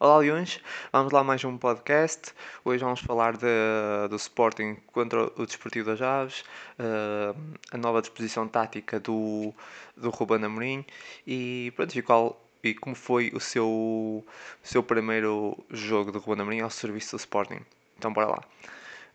[0.00, 0.60] Olá Leões,
[0.92, 2.34] vamos lá mais um podcast.
[2.64, 3.46] Hoje vamos falar de,
[4.10, 6.40] do Sporting contra o Desportivo das Aves,
[6.80, 7.38] uh,
[7.70, 9.54] a nova disposição tática do,
[9.96, 10.84] do Ruben Amorim
[11.24, 14.26] e, pronto, e, qual, e como foi o seu,
[14.64, 17.60] seu primeiro jogo de Ruben Amorim ao serviço do Sporting.
[17.96, 18.42] Então bora lá.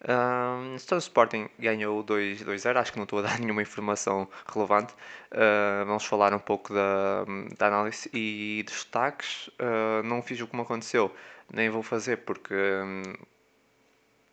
[0.07, 4.93] Um, então o Sporting ganhou 2-0, acho que não estou a dar nenhuma informação relevante.
[5.31, 7.25] Uh, vamos falar um pouco da,
[7.57, 9.47] da análise e destaques.
[9.59, 11.13] Uh, não fiz o que me aconteceu,
[11.51, 13.03] nem vou fazer porque um,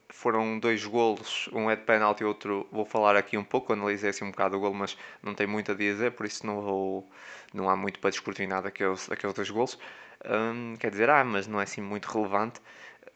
[0.09, 4.11] foram dois golos, um é de penalti e outro vou falar aqui um pouco, analisei
[4.11, 7.11] assim um bocado o golo, mas não tem muito a dizer, por isso não vou,
[7.53, 9.79] não há muito para descortinar daqueles, daqueles dois golos.
[10.25, 12.61] Um, quer dizer, ah, mas não é assim muito relevante.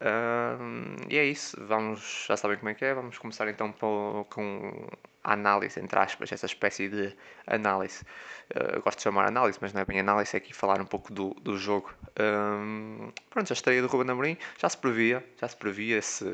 [0.01, 4.89] Uh, e é isso, vamos, já sabem como é que é, vamos começar então com
[5.23, 7.15] a análise, entre aspas, essa espécie de
[7.47, 8.03] análise.
[8.51, 11.13] Uh, gosto de chamar análise, mas não é bem análise, é aqui falar um pouco
[11.13, 11.93] do, do jogo.
[12.19, 16.25] Um, pronto, a estreia do Ruben Amorim já se previa, já se previa esse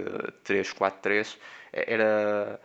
[0.45, 1.37] 3-4-3.
[1.73, 2.61] Era,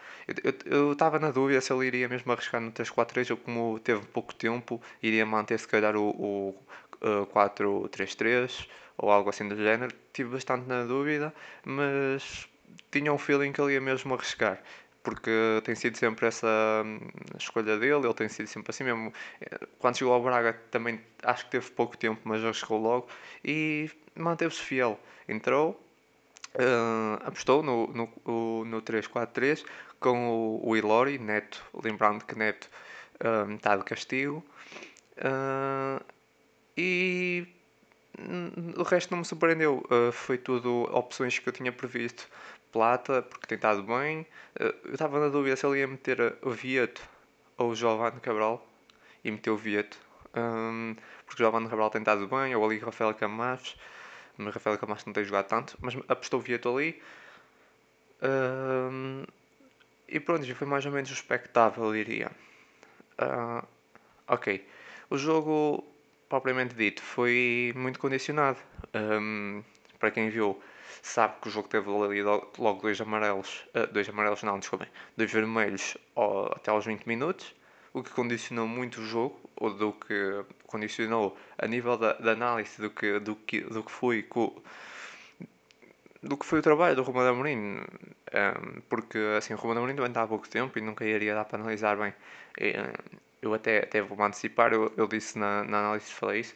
[0.66, 4.33] eu estava na dúvida se ele iria mesmo arriscar no 3-4-3 ou como teve pouco
[4.35, 6.55] tempo, iria manter se calhar o, o
[7.02, 8.67] uh, 4-3-3
[9.02, 9.94] ou algo assim do género.
[10.13, 11.33] Tive bastante na dúvida,
[11.66, 12.47] mas
[12.91, 14.61] tinha um feeling que ele ia mesmo arriscar.
[15.03, 15.31] Porque
[15.63, 16.47] tem sido sempre essa
[16.85, 16.99] hum,
[17.35, 19.11] escolha dele, ele tem sido sempre assim mesmo.
[19.79, 23.07] Quando chegou ao Braga também acho que teve pouco tempo, mas arriscou logo
[23.44, 24.99] e manteve-se fiel.
[25.27, 25.72] Entrou,
[26.55, 29.66] uh, apostou no, no, no 3-4-3
[29.99, 32.69] com o, o Ilori, Neto, lembrando que Neto
[33.23, 34.45] uh, está de castigo.
[35.17, 36.03] Uh,
[36.77, 37.47] e
[38.77, 39.83] o resto não me surpreendeu.
[39.89, 42.27] Uh, foi tudo opções que eu tinha previsto.
[42.71, 44.21] Plata, porque tem estado bem.
[44.59, 47.01] Uh, eu estava na dúvida se ele ia meter o Vieto
[47.57, 48.65] ou o Giovanni Cabral.
[49.23, 49.97] E meteu o Vieto.
[50.35, 50.95] Um,
[51.25, 52.55] porque o Giovanni Cabral tem estado bem.
[52.55, 53.77] Ou ali Rafael Camacho.
[54.37, 55.77] Mas Rafael Camacho não tem jogado tanto.
[55.81, 57.01] Mas apostou o Vieto ali.
[58.21, 59.23] Um,
[60.07, 62.31] e pronto, já foi mais ou menos o expectável, diria.
[63.19, 63.66] Uh,
[64.27, 64.66] ok.
[65.09, 65.91] O jogo
[66.31, 68.58] propriamente dito, foi muito condicionado.
[68.96, 69.62] Um,
[70.00, 70.58] para quem viu,
[71.02, 74.88] sabe que o jogo teve ali logo dois amarelos, uh, dois amarelos não, desculpem,
[75.18, 77.53] dois vermelhos ao, até aos 20 minutos,
[77.94, 82.81] o que condicionou muito o jogo, ou do que condicionou a nível da, da análise
[82.81, 84.25] do que, do que, do que foi
[86.24, 90.12] do que foi o trabalho do Romano Amorim, um, porque assim, o Romano Amorim também
[90.12, 92.13] está há pouco tempo e nunca iria dar para analisar bem.
[93.41, 96.56] Eu até, até vou-me antecipar, eu, eu disse na, na análise, falei isso,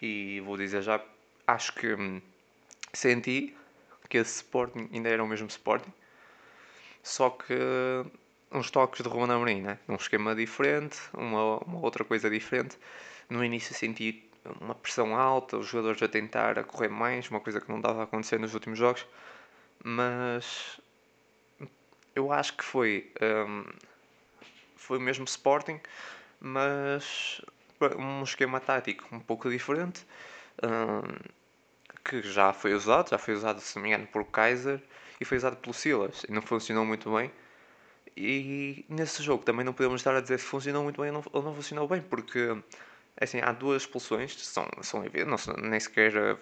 [0.00, 1.00] e vou dizer já,
[1.46, 2.20] acho que hum,
[2.92, 3.54] senti
[4.08, 5.92] que esse Sporting ainda era o mesmo Sporting,
[7.02, 8.10] só que hum,
[8.52, 9.78] uns toques de Ruben Amorim, né?
[9.88, 12.78] um esquema diferente, uma, uma outra coisa diferente.
[13.28, 14.28] No início senti
[14.60, 18.00] uma pressão alta, os jogadores a tentar a correr mais, uma coisa que não dava
[18.00, 19.06] a acontecer nos últimos jogos,
[19.82, 20.80] mas
[22.14, 23.64] eu acho que foi, um,
[24.76, 25.80] foi o mesmo Sporting,
[26.42, 27.40] mas
[27.96, 30.04] um esquema tático um pouco diferente
[30.62, 31.02] um,
[32.04, 34.82] que já foi usado, já foi usado se não me engano por Kaiser
[35.20, 37.30] e foi usado pelo Silas e não funcionou muito bem.
[38.16, 41.24] E nesse jogo também não podemos estar a dizer se funcionou muito bem ou não,
[41.32, 42.56] ou não funcionou bem porque
[43.20, 46.36] assim, há duas expulsões são, são evidentes, nem sequer eh,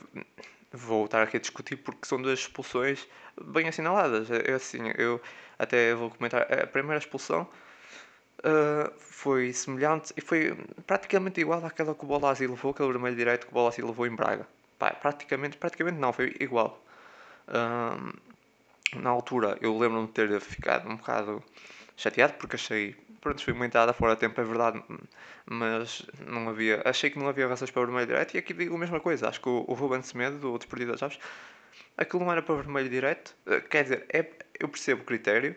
[0.72, 3.06] vou estar aqui a discutir porque são duas expulsões
[3.40, 4.30] bem assinaladas.
[4.30, 5.20] É, é assim, eu
[5.58, 7.48] até vou comentar a primeira expulsão
[8.40, 10.56] uh, foi semelhante e foi
[10.86, 14.14] praticamente igual àquela que o Bolasi levou, aquele vermelho direito que o Bolasi levou em
[14.14, 14.46] Braga.
[14.78, 16.82] Pá, praticamente, praticamente não, foi igual.
[17.48, 18.30] Uh,
[18.96, 21.42] na altura eu lembro-me de ter ficado um bocado
[21.96, 24.82] chateado porque achei, pronto, fui muitada fora de tempo, é verdade,
[25.46, 28.74] mas não havia, achei que não havia razões para o vermelho direto e aqui digo
[28.74, 31.18] a mesma coisa, acho que o, o Ruben Semedo, do Desportivo das Aves,
[31.96, 33.36] aquilo não era para vermelho direto,
[33.68, 34.26] quer dizer, é,
[34.58, 35.54] eu percebo o critério,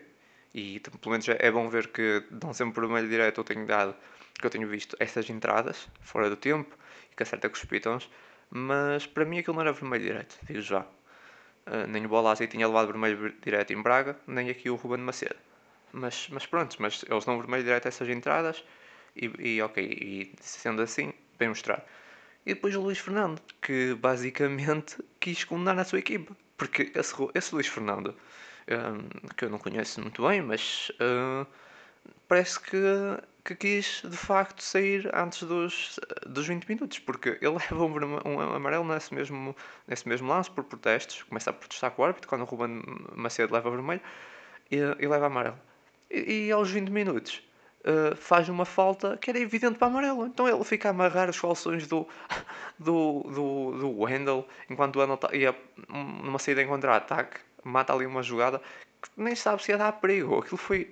[0.54, 3.40] e pelo menos é bom ver que dão sempre vermelho direto.
[3.40, 3.94] Eu tenho dado,
[4.38, 6.76] que eu tenho visto essas entradas fora do tempo
[7.12, 8.08] e que acerta com os pitons.
[8.50, 10.82] Mas para mim aquilo não era vermelho direto, digo já.
[11.66, 15.36] Uh, nem o Bolasi tinha levado vermelho direto em Braga, nem aqui o Ruben Macedo.
[15.92, 18.62] Mas, mas pronto, mas eles dão vermelho direto a essas entradas
[19.16, 21.82] e, e ok, e sendo assim, bem mostrado.
[22.46, 26.36] E depois o Luís Fernando, que basicamente quis condenar a sua equipa.
[26.56, 28.14] Porque esse, esse Luís Fernando
[29.36, 31.46] que eu não conheço muito bem, mas uh,
[32.28, 32.76] parece que,
[33.44, 38.40] que quis de facto sair antes dos, dos 20 minutos, porque ele leva um, um
[38.40, 39.54] amarelo nesse mesmo,
[39.86, 42.82] nesse mesmo lance por protestos, começa a protestar com o árbitro quando o Ruben
[43.14, 44.00] Macedo leva vermelho
[44.70, 45.58] e, e leva amarelo.
[46.10, 47.42] E, e, aos 20 minutos
[47.84, 50.26] uh, faz uma falta que era evidente para amarelo.
[50.26, 52.06] Então ele fica a amarrar os calções do,
[52.78, 55.54] do, do, do Wendel enquanto o Wendel tá, ia
[55.88, 58.60] numa saída em contra-ataque, mata ali uma jogada
[59.02, 60.38] que nem sabe se ia dar perigo.
[60.38, 60.90] Aquilo foi,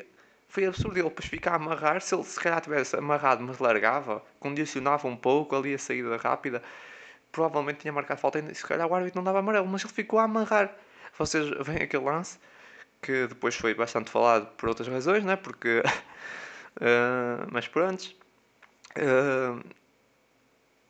[0.48, 0.98] foi absurdo.
[0.98, 2.00] Ele depois fica a amarrar.
[2.00, 6.62] Se ele se calhar tivesse amarrado, mas largava, condicionava um pouco ali a saída rápida,
[7.30, 10.18] provavelmente tinha marcado falta e se calhar o árbitro não dava amarelo, mas ele ficou
[10.18, 10.74] a amarrar.
[11.18, 12.38] Vocês veem aquele lance
[13.02, 15.36] que depois foi bastante falado por outras razões, né?
[15.36, 15.82] Porque.
[16.76, 18.14] uh, mas pronto.
[18.96, 19.62] Uh,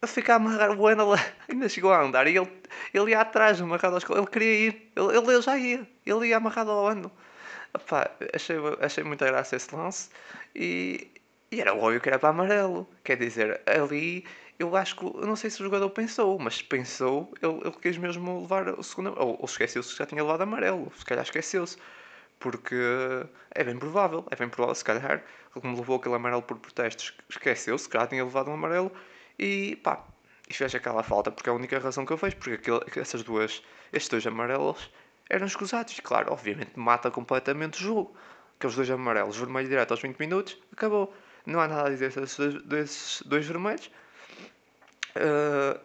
[0.02, 1.14] a amarrar o Wendell,
[1.48, 2.50] ainda chegou a andar e ele,
[2.92, 6.70] ele ia atrás, amarrado aos Ele queria ir, ele, ele já ia, ele ia amarrado
[6.70, 7.12] ao Wendell.
[7.74, 10.10] Epá, achei, achei muita graça esse lance
[10.54, 11.10] e,
[11.50, 12.86] e era óbvio que era para amarelo.
[13.04, 14.24] Quer dizer, ali
[14.58, 17.96] eu acho que, eu não sei se o jogador pensou, mas pensou, ele, ele quis
[17.96, 21.76] mesmo levar o segundo, ou, ou esqueceu-se que já tinha levado amarelo, se calhar esqueceu-se.
[22.38, 22.74] Porque
[23.52, 25.22] é bem provável, é bem provável, se calhar,
[25.52, 28.90] como levou aquele amarelo por protestos, esqueceu-se que já tinha levado um amarelo
[29.38, 30.04] e pá,
[30.48, 33.22] e fez aquela falta, porque é a única razão que eu vejo, porque aquele, essas
[33.22, 33.62] duas,
[33.92, 34.90] estes dois amarelos
[35.28, 35.96] eram escusados.
[35.98, 38.16] E claro, obviamente mata completamente o jogo.
[38.56, 41.14] Aqueles dois amarelos, vermelho direto aos 20 minutos, acabou.
[41.44, 43.90] Não há nada a dizer desses, desses dois vermelhos.
[45.16, 45.80] Uh,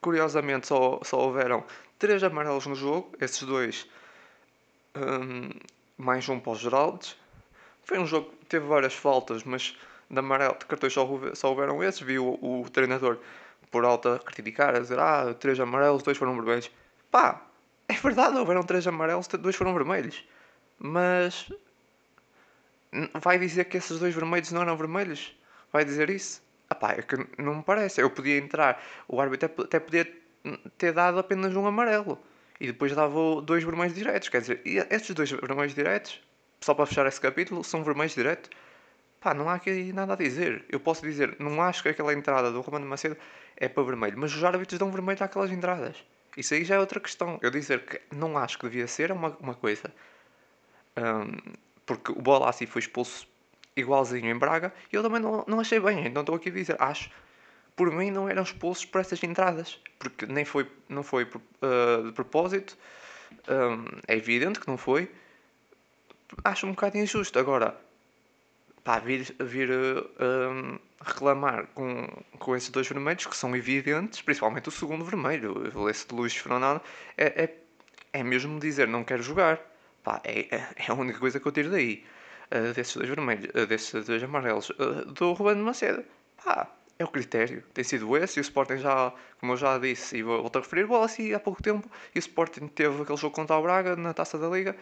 [0.00, 1.64] curiosamente, só, só houveram
[1.98, 3.86] três amarelos no jogo, esses dois
[4.96, 5.50] um,
[5.96, 7.16] mais um para os Geraldes.
[7.82, 9.76] Foi um jogo que teve várias faltas, mas
[10.10, 12.00] de amarelo, de cartões só, só houveram esses.
[12.00, 13.18] Vi o, o treinador
[13.70, 16.70] por alta criticar, a dizer: Ah, três amarelos, dois foram vermelhos.
[17.10, 17.42] Pá,
[17.88, 20.24] é verdade, houveram três amarelos, dois foram vermelhos.
[20.78, 21.50] Mas
[23.20, 25.36] vai dizer que esses dois vermelhos não eram vermelhos?
[25.72, 26.42] Vai dizer isso?
[26.70, 28.00] Ah pá, é que não me parece.
[28.00, 30.06] Eu podia entrar, o árbitro até podia
[30.76, 32.18] ter dado apenas um amarelo
[32.60, 34.28] e depois dava dois vermelhos diretos.
[34.28, 36.20] Quer dizer, estes dois vermelhos diretos,
[36.60, 38.50] só para fechar esse capítulo, são vermelhos diretos.
[39.20, 40.64] Pá, não há aqui nada a dizer.
[40.68, 43.16] Eu posso dizer, não acho que aquela entrada do Romano Macedo
[43.56, 45.96] é para vermelho, mas os árbitros dão vermelho àquelas entradas.
[46.36, 47.38] Isso aí já é outra questão.
[47.42, 49.92] Eu dizer que não acho que devia ser é uma, uma coisa.
[50.96, 53.26] Um, porque o Bola assim foi expulso
[53.76, 56.06] igualzinho em Braga e eu também não, não achei bem.
[56.06, 57.10] Então estou aqui a dizer, acho
[57.78, 62.12] por mim não eram expulsos por essas entradas, porque nem foi, não foi uh, de
[62.12, 62.76] propósito,
[63.48, 65.08] um, é evidente que não foi.
[66.42, 67.38] Acho um bocado injusto.
[67.38, 67.80] Agora,
[68.88, 72.08] pá, vir, vir um, reclamar com,
[72.38, 76.80] com esses dois vermelhos que são evidentes, principalmente o segundo vermelho, esse de Luís Fernando,
[77.18, 77.54] é, é,
[78.14, 79.60] é mesmo dizer não quero jogar.
[80.02, 82.02] Pá, é, é, é a única coisa que eu tiro daí.
[82.50, 86.02] Uh, desses dois vermelhos, uh, desses dois amarelos, uh, do Ruben Macedo.
[86.42, 86.66] Pá,
[86.98, 90.22] é o critério, tem sido esse, e o Sporting já, como eu já disse, e
[90.22, 93.54] volto a referir, o assim há pouco tempo, e o Sporting teve aquele jogo contra
[93.54, 94.74] o Braga na Taça da Liga,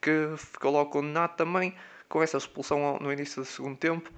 [0.00, 1.74] que ficou logo condenado também,
[2.10, 4.10] com essa expulsão no início do segundo tempo,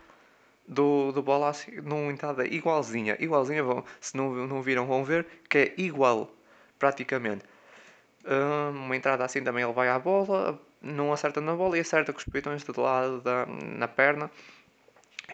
[0.66, 5.58] do, do Bolassi, numa entrada igualzinha, igualzinha, vão, se não, não viram vão ver, que
[5.58, 6.34] é igual,
[6.78, 7.44] praticamente.
[8.24, 12.12] Hum, uma entrada assim também ele vai à bola, não acerta na bola e acerta
[12.12, 14.30] com os peitões do lado da, na perna,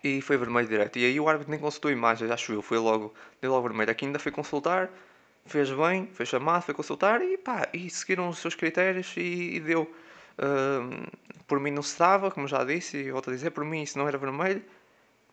[0.02, 0.98] e foi vermelho direto.
[0.98, 3.90] E aí o árbitro nem consultou imagens, acho eu, foi logo, deu logo vermelho.
[3.90, 4.90] Aqui ainda foi consultar,
[5.46, 9.60] fez bem, foi chamado, foi consultar e pá, e seguiram os seus critérios e, e
[9.60, 9.90] deu.
[11.46, 13.98] Por mim não se dava, como já disse, e volto a dizer, por mim isso
[13.98, 14.62] não era vermelho,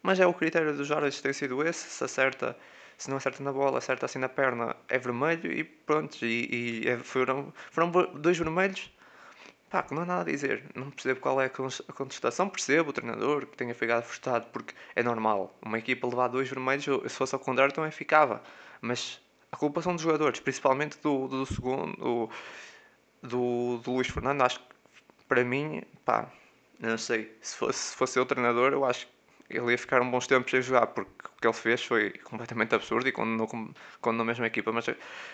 [0.01, 2.57] mas é o critério dos árbitros tem sido esse, se acerta,
[2.97, 6.89] se não acerta na bola, acerta assim na perna, é vermelho e pronto, e, e
[6.89, 8.89] é, foram, foram dois vermelhos
[9.69, 10.63] Pá, que não há nada a dizer.
[10.75, 12.47] Não percebo qual é a contestação.
[12.47, 15.53] Percebo o treinador que tenha ficado frustrado, porque é normal.
[15.61, 18.41] Uma equipa levar dois vermelhos, se fosse ao contrário, também ficava.
[18.79, 19.19] Mas
[19.51, 22.29] a culpa são dos jogadores, principalmente do, do segundo,
[23.21, 24.41] do, do Luís Fernando.
[24.43, 24.65] Acho que,
[25.27, 26.31] para mim, pá,
[26.79, 27.35] não sei.
[27.41, 30.51] Se fosse, se fosse eu treinador, eu acho que ele ia ficar um bons tempos
[30.51, 33.47] sem jogar, porque o que ele fez foi completamente absurdo e condenou,
[34.05, 34.71] na mesma equipa.
[34.71, 34.85] Mas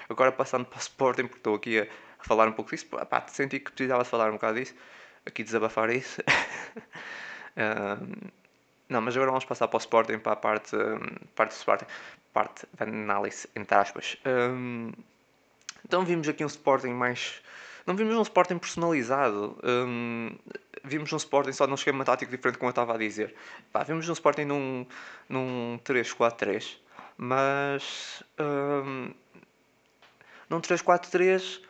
[0.10, 1.84] agora passando para o Sporting, porque estou aqui a,
[2.20, 4.76] a falar um pouco disso, pá, senti que precisava de falar um bocado disso,
[5.26, 6.22] aqui desabafar isso.
[8.90, 10.76] não, mas agora vamos passar para o Sporting, para a parte,
[11.36, 11.86] parte do Sporting,
[12.34, 14.18] parte da análise, entre aspas.
[14.26, 14.92] Um,
[15.86, 17.42] então vimos aqui um Sporting mais.
[17.86, 19.58] Não vimos um Sporting personalizado.
[19.64, 20.36] Um,
[20.84, 23.34] vimos um Sporting só num esquema tático diferente, como eu estava a dizer.
[23.72, 24.86] Pá, vimos um Sporting num,
[25.28, 26.78] num 3-4-3,
[27.18, 28.24] mas.
[28.40, 29.14] Um,
[30.50, 31.62] num 3-4-3,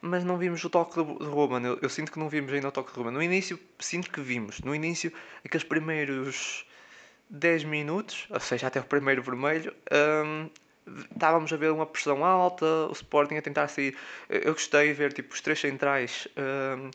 [0.00, 1.64] mas não vimos o toque de Ruben.
[1.64, 3.12] Eu, eu, sinto que não vimos ainda o toque de Ruben.
[3.12, 4.60] No início, sinto que vimos.
[4.60, 5.12] No início,
[5.44, 6.66] aqueles primeiros
[7.28, 9.74] 10 minutos, ou seja, até o primeiro vermelho.
[9.90, 10.50] Um,
[11.12, 13.96] estávamos a ver uma pressão alta, o Sporting a tentar sair.
[14.28, 16.90] Eu gostei de ver tipo, os três centrais um,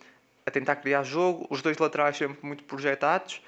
[0.46, 3.42] a tentar criar jogo, os dois laterais sempre muito projetados.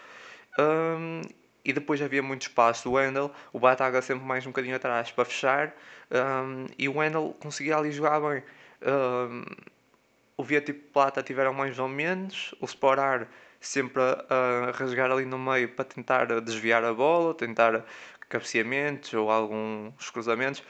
[0.59, 1.21] Um,
[1.63, 2.89] e depois havia muito espaço.
[2.89, 5.75] O Wendel, o Bataga sempre mais um bocadinho atrás para fechar.
[6.09, 8.41] Um, e o Wendel conseguia ali jogar bem.
[8.81, 9.43] Um,
[10.37, 12.55] o Vieto e Plata tiveram mais ou menos.
[12.61, 13.27] O Sporar
[13.59, 17.83] sempre a, a, rasgar ali no meio para tentar desviar a bola, tentar
[18.29, 20.61] cabeceamentos ou alguns cruzamentos.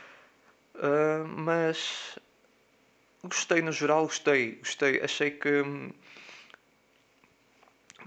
[0.75, 2.19] Uh, mas
[3.23, 5.63] gostei no geral, gostei, gostei, achei que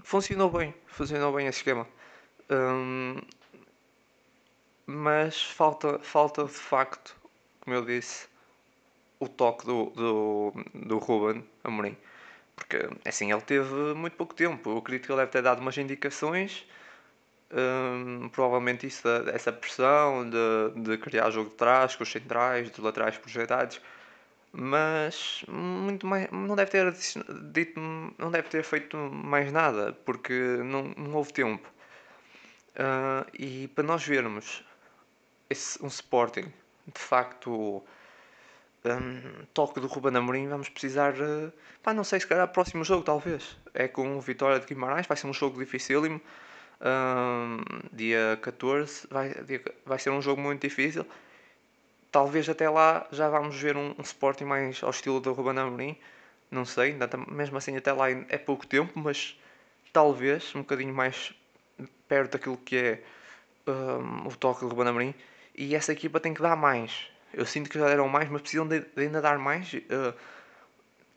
[0.03, 1.87] funcionou bem, funcionou bem esse esquema.
[2.49, 3.21] Um,
[4.85, 7.15] mas falta, falta de facto,
[7.61, 8.27] como eu disse,
[9.19, 11.95] o toque do, do, do Ruben Amorim.
[12.55, 14.69] Porque assim, ele teve muito pouco tempo.
[14.69, 16.65] Eu acredito que ele deve ter dado umas indicações.
[17.53, 22.79] Um, provavelmente isso, essa pressão de, de criar jogo de trás, com os centrais, dos
[22.79, 23.81] laterais projetados
[24.53, 26.93] mas muito mais não deve ter
[27.51, 27.79] dito
[28.17, 31.67] não deve ter feito mais nada porque não, não houve tempo.
[32.71, 34.63] Uh, e para nós vermos
[35.49, 36.51] esse, um Sporting
[36.87, 37.83] de facto
[38.85, 41.51] um, toque do Ruben Amorim vamos precisar uh,
[41.83, 43.57] pá, não sei se calhar próximo jogo talvez.
[43.73, 46.21] É com Vitória de Guimarães vai ser um jogo dificílimo
[46.81, 47.57] um,
[47.93, 51.05] dia 14 vai, dia, vai ser um jogo muito difícil
[52.11, 55.97] talvez até lá já vamos ver um, um Sporting mais ao estilo do Ruben Amorim.
[56.51, 59.39] Não sei, ainda, mesmo assim até lá é pouco tempo, mas
[59.93, 61.33] talvez um bocadinho mais
[62.07, 63.03] perto daquilo que é
[63.67, 65.15] um, o toque do Ruben Amorim.
[65.55, 67.07] E essa equipa tem que dar mais.
[67.33, 69.71] Eu sinto que já deram mais, mas precisam de, de ainda dar mais.
[69.73, 70.13] Uh,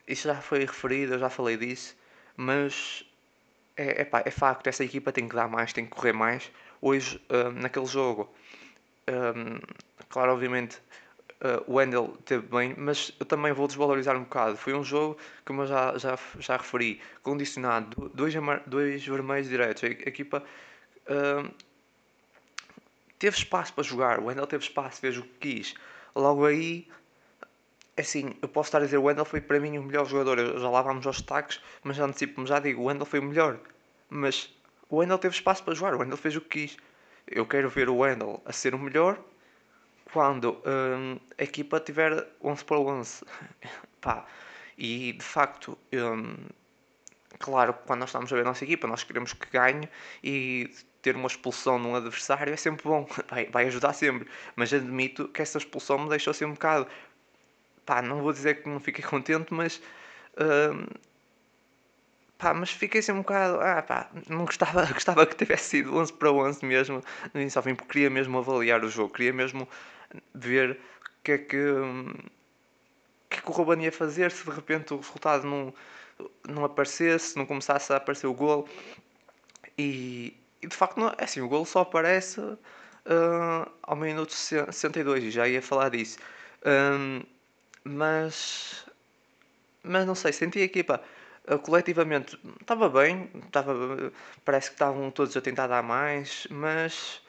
[0.06, 1.96] isso já foi referido, eu já falei disso.
[2.36, 3.04] Mas
[3.76, 6.50] é, é, pá, é facto, essa equipa tem que dar mais, tem que correr mais.
[6.80, 8.32] Hoje, uh, naquele jogo,
[9.08, 9.58] um,
[10.08, 10.78] claro, obviamente,
[11.40, 14.56] uh, o Wendel teve bem, mas eu também vou desvalorizar um bocado.
[14.56, 18.34] Foi um jogo, como eu já, já, já referi, condicionado, dois,
[18.66, 19.84] dois vermelhos diretos.
[19.84, 20.42] A, equipa
[21.08, 21.54] uh,
[23.18, 25.74] teve espaço para jogar, o Wendel teve espaço, fez o que quis.
[26.14, 26.86] Logo aí,
[27.96, 30.58] assim, eu posso estar a dizer, o Wendel foi para mim o melhor jogador.
[30.58, 33.58] Já lá vamos aos destaques, mas já antecipo-me, já digo, o Wendel foi o melhor.
[34.08, 34.52] Mas
[34.88, 36.76] o Wendel teve espaço para jogar, o Wendel fez o que quis.
[37.26, 39.18] Eu quero ver o Wendel a ser o melhor
[40.12, 43.24] quando um, a equipa tiver 11 para 11.
[44.00, 44.26] Pá,
[44.76, 46.36] e de facto, um,
[47.38, 49.88] claro, quando nós estamos a ver a nossa equipa, nós queremos que ganhe
[50.22, 50.70] e
[51.02, 54.28] ter uma expulsão num adversário é sempre bom, vai, vai ajudar sempre.
[54.56, 56.86] Mas admito que essa expulsão me deixou assim um bocado.
[57.86, 59.80] Pá, não vou dizer que não fiquei contente, mas.
[60.38, 60.86] Um,
[62.38, 63.60] Pá, mas fiquei assim um bocado.
[63.60, 67.62] Ah, pá, não gostava, gostava que tivesse sido 11 para 11 mesmo, no início ao
[67.62, 69.68] fim, porque queria mesmo avaliar o jogo, queria mesmo
[70.34, 70.76] ver o
[71.22, 71.56] que é que.
[71.56, 72.14] O
[73.30, 75.74] que é que o Ruben ia fazer se de repente o resultado não,
[76.48, 78.68] não aparecesse, não começasse a aparecer o gol.
[79.78, 82.58] E, e de facto, não, é assim, o gol só aparece uh,
[83.82, 86.18] ao minuto 62, e já ia falar disso.
[86.64, 87.22] Um,
[87.84, 88.86] mas.
[89.82, 91.02] Mas não sei, senti a equipa
[91.46, 94.12] eh, coletivamente estava bem, estava,
[94.44, 97.22] parece que estavam todos a tentar dar mais, mas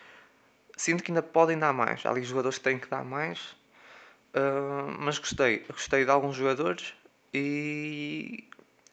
[0.78, 2.06] sinto que ainda podem dar mais.
[2.06, 3.56] Há ali jogadores que têm que dar mais,
[4.36, 6.94] uh, mas gostei, gostei de alguns jogadores
[7.34, 8.48] e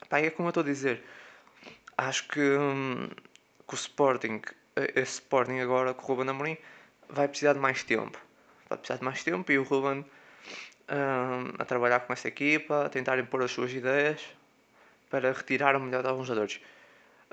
[0.08, 1.04] pá, é como eu estou a dizer.
[1.96, 3.08] Acho que, hum,
[3.68, 4.40] que o Sporting,
[4.76, 6.56] eh, esse Sporting agora com o Ruben Amorim,
[7.08, 8.18] vai precisar de mais tempo.
[8.68, 10.04] Vai precisar de mais tempo e o Ruben
[11.58, 14.20] a trabalhar com essa equipa, a tentar impor as suas ideias
[15.08, 16.60] para retirar o melhor de alguns jogadores.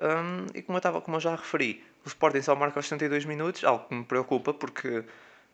[0.01, 3.25] Um, e como eu, estava, como eu já referi, o Sporting só marca aos 72
[3.25, 5.03] minutos, algo que me preocupa porque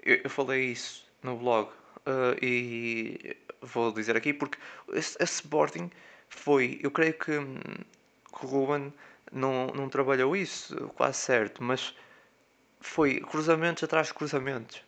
[0.04, 4.60] eu, eu falei isso no blog uh, e vou dizer aqui porque
[4.94, 5.90] esse, esse, Sporting
[6.30, 8.94] foi, eu creio que, que o Ruben
[9.32, 11.96] não, não trabalhou isso, quase certo, mas
[12.80, 14.85] foi cruzamentos atrás de cruzamentos.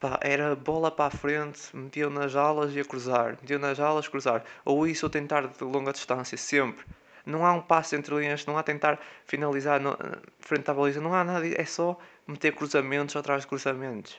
[0.00, 4.08] Pá, era bola para a frente, metia nas alas e a cruzar, metia nas alas,
[4.08, 4.42] cruzar.
[4.64, 6.86] Ou isso ou tentar de longa distância, sempre.
[7.26, 9.94] Não há um passo entre linhas, não há tentar finalizar no,
[10.38, 14.18] frente à baliza, não há nada, é só meter cruzamentos atrás de cruzamentos.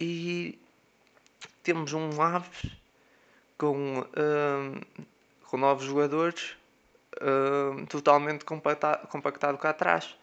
[0.00, 0.58] E
[1.62, 2.64] temos um Aves
[3.58, 4.80] com, hum,
[5.42, 6.56] com novos jogadores
[7.20, 10.16] hum, totalmente compactado, compactado cá atrás.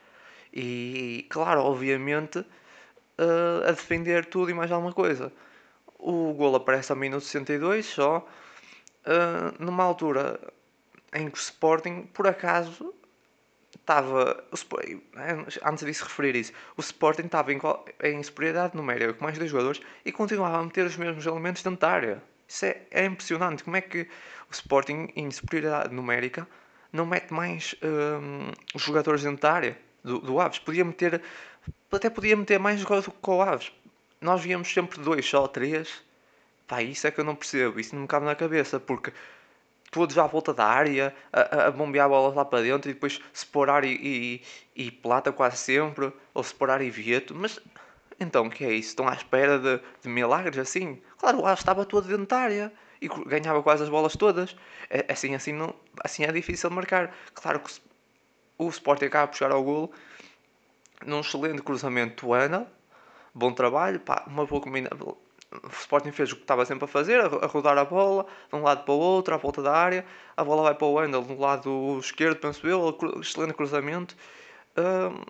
[0.51, 2.43] E claro, obviamente
[3.22, 5.32] uh, a defender tudo e mais alguma coisa.
[5.98, 8.28] O gol aparece ao minuto 62 só,
[9.06, 10.40] uh, numa altura
[11.13, 12.94] em que o Sporting, por acaso,
[13.75, 14.44] estava.
[15.63, 17.60] Antes disso referir isso, o Sporting estava em,
[18.04, 21.80] em superioridade numérica com mais dois jogadores e continuava a meter os mesmos elementos dentro
[21.80, 22.24] da área.
[22.48, 23.63] Isso é, é impressionante.
[23.63, 24.01] Como é que
[24.50, 26.48] o Sporting, em superioridade numérica,
[26.92, 30.60] não mete mais hum, jogadores dentro da área do, do Aves.
[30.60, 31.22] Podia meter,
[31.98, 33.71] até podia meter mais jogadores do que o Aves.
[34.19, 36.03] Nós víamos sempre dois, só três.
[36.67, 39.12] Pá, isso é que eu não percebo, isso não me cabe na cabeça, porque
[39.91, 43.19] todos à volta da área, a, a bombear a bola lá para dentro e depois
[43.33, 44.41] separar e,
[44.75, 47.60] e, e plata quase sempre, ou separar e vieto, mas
[48.19, 48.89] então que é isso?
[48.89, 51.01] Estão à espera de, de milagres assim?
[51.17, 52.71] Claro, o Aves estava todo dentro da área
[53.01, 54.55] e ganhava quase as bolas todas.
[54.89, 57.13] É, assim, assim, não, assim é difícil marcar.
[57.33, 57.71] Claro que
[58.57, 59.91] o Sporting acaba por chegar ao golo
[61.05, 62.67] num excelente cruzamento do Ana.
[63.34, 65.17] Bom trabalho, pá, uma boa combinação.
[65.51, 68.63] O Sporting fez o que estava sempre a fazer, a rodar a bola de um
[68.63, 70.05] lado para o outro, à volta da área.
[70.38, 74.15] A bola vai para o Wendel do lado esquerdo, penso eu, excelente cruzamento.
[74.77, 75.24] Um,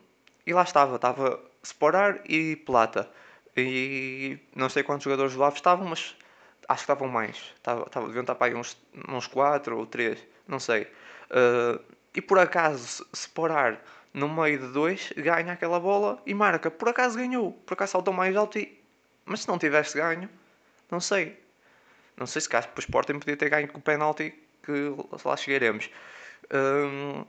[0.46, 3.10] e lá estava, estava Sporar e Plata.
[3.58, 6.16] E não sei quantos jogadores do Aves estavam, mas
[6.68, 7.38] acho que estavam mais.
[7.56, 8.78] Estava, estava, deviam estar para aí uns,
[9.10, 10.84] uns 4 ou 3, não sei.
[10.84, 11.82] Uh,
[12.14, 13.82] e por acaso, se parar
[14.14, 16.70] no meio de dois, ganha aquela bola e marca.
[16.70, 18.80] Por acaso ganhou, por acaso saltou mais alto e.
[19.26, 20.30] Mas se não tivesse ganho,
[20.90, 21.40] não sei.
[22.18, 24.94] Não sei se caso para o Sporting podia ter ganho com o penalti que
[25.26, 25.90] lá chegaremos.
[26.54, 27.26] Um,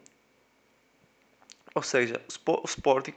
[1.75, 3.15] ou seja, o Sporting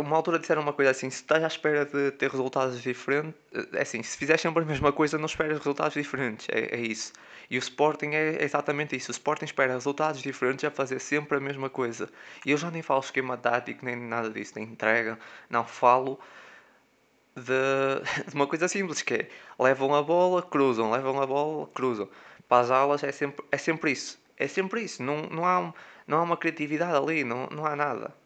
[0.00, 3.34] uma altura disseram uma coisa assim: se estás à espera de ter resultados diferentes,
[3.72, 6.46] é assim, se fizeres sempre a mesma coisa, não esperas resultados diferentes.
[6.50, 7.12] É, é isso.
[7.50, 9.10] E o Sporting é exatamente isso.
[9.10, 12.08] O Sporting espera resultados diferentes a fazer sempre a mesma coisa.
[12.44, 15.18] E eu já nem falo esquema tático, nem nada disso, nem entrega.
[15.50, 16.18] Não falo
[17.34, 17.42] de,
[18.28, 22.08] de uma coisa simples que é levam a bola, cruzam, levam a bola, cruzam.
[22.48, 24.20] Para as alas é sempre, é sempre isso.
[24.36, 25.02] É sempre isso.
[25.02, 25.72] Não, não, há,
[26.06, 28.21] não há uma criatividade ali, não, não há nada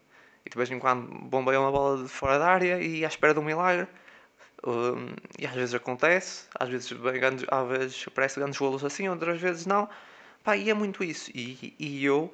[0.47, 3.33] e de vez em quando bombeia uma bola de fora da área e à espera
[3.33, 3.85] de um milagre.
[4.65, 9.07] Um, e às vezes acontece, às vezes, bem, grandes, às vezes aparece grandes golos assim,
[9.09, 9.89] outras vezes não.
[10.43, 11.29] Pá, e é muito isso.
[11.35, 12.33] E, e eu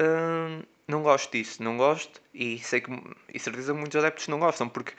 [0.00, 2.20] um, não gosto disso, não gosto.
[2.34, 2.90] E sei que,
[3.32, 4.92] e certeza, muitos adeptos não gostam, porque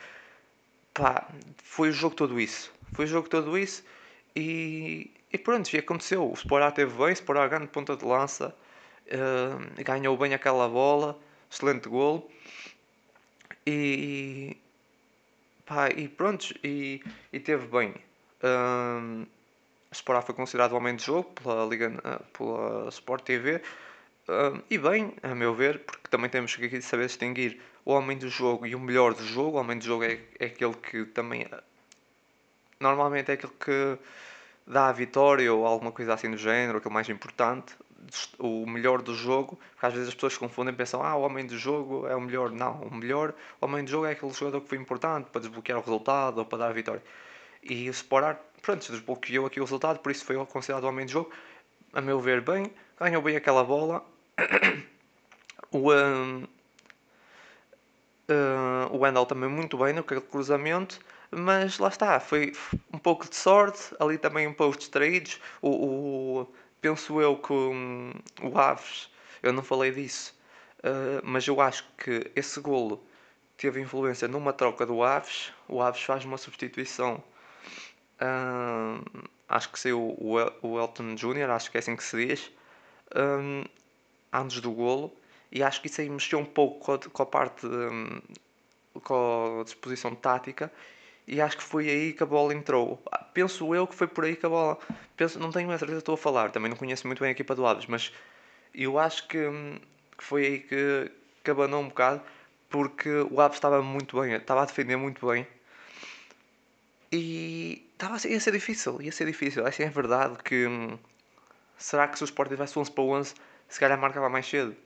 [0.94, 1.28] pá,
[1.62, 2.72] foi o jogo todo isso.
[2.94, 3.84] Foi o jogo todo isso.
[4.34, 6.28] E, e pronto, e aconteceu.
[6.28, 8.54] O Sporá teve bem, o Sporá grande ponta de lança,
[9.08, 11.18] uh, ganhou bem aquela bola,
[11.50, 12.28] excelente golo.
[13.66, 14.56] E,
[15.64, 17.94] pá, e pronto, e, e teve bem.
[18.42, 19.26] Um,
[19.90, 23.62] Sporá foi considerado o homem de jogo pela, Liga, ah, pela Sport TV.
[24.28, 28.28] Um, e bem, a meu ver, porque também temos que saber distinguir o homem do
[28.28, 29.56] jogo e o melhor do jogo.
[29.56, 31.46] O homem do jogo é, é aquele que também.
[32.78, 33.98] Normalmente é aquele que
[34.66, 37.74] dá a vitória ou alguma coisa assim do género, aquele mais importante
[38.38, 41.46] o melhor do jogo, porque às vezes as pessoas confundem e pensam, ah, o homem
[41.46, 42.50] do jogo é o melhor.
[42.50, 45.78] Não, o melhor, o homem do jogo é aquele jogador que foi importante para desbloquear
[45.78, 47.02] o resultado ou para dar a vitória.
[47.62, 51.12] E o Sporar, pronto, desbloqueou aqui o resultado, por isso foi considerado o homem do
[51.12, 51.30] jogo.
[51.92, 54.04] A meu ver, bem, ganhou bem aquela bola.
[55.72, 56.44] o, um,
[58.30, 62.52] uh, o Wendell também muito bem no cruzamento mas lá está, foi
[62.92, 65.40] um pouco de sorte, ali também um pouco distraídos.
[65.60, 66.54] O, o,
[66.86, 69.10] penso eu que um, o Aves,
[69.42, 70.32] eu não falei disso,
[70.78, 73.04] uh, mas eu acho que esse golo
[73.56, 75.52] teve influência numa troca do Aves.
[75.68, 77.20] O Aves faz uma substituição.
[78.20, 82.52] Uh, acho que saiu o, o Elton Jr., acho que é assim que se diz,
[83.16, 83.64] um,
[84.32, 85.12] antes do golo.
[85.50, 89.58] E acho que isso aí mexeu um pouco com a, com a parte de, com
[89.60, 90.72] a disposição tática
[91.26, 93.02] e acho que foi aí que a bola entrou.
[93.10, 94.78] Ah, penso eu que foi por aí que a bola.
[95.16, 97.54] Penso, não tenho a certeza estou a falar, também não conheço muito bem a equipa
[97.54, 98.12] do Aves, mas
[98.74, 99.38] eu acho que,
[100.16, 101.10] que foi aí que,
[101.42, 102.22] que abanou um bocado,
[102.70, 105.46] porque o Aves estava muito bem, estava a defender muito bem.
[107.10, 109.66] E estava, ia ser difícil, ia ser difícil.
[109.66, 110.66] Assim é verdade que.
[111.78, 113.34] Será que se o Sport tivesse 11 para 11,
[113.68, 114.76] se calhar marcava mais cedo?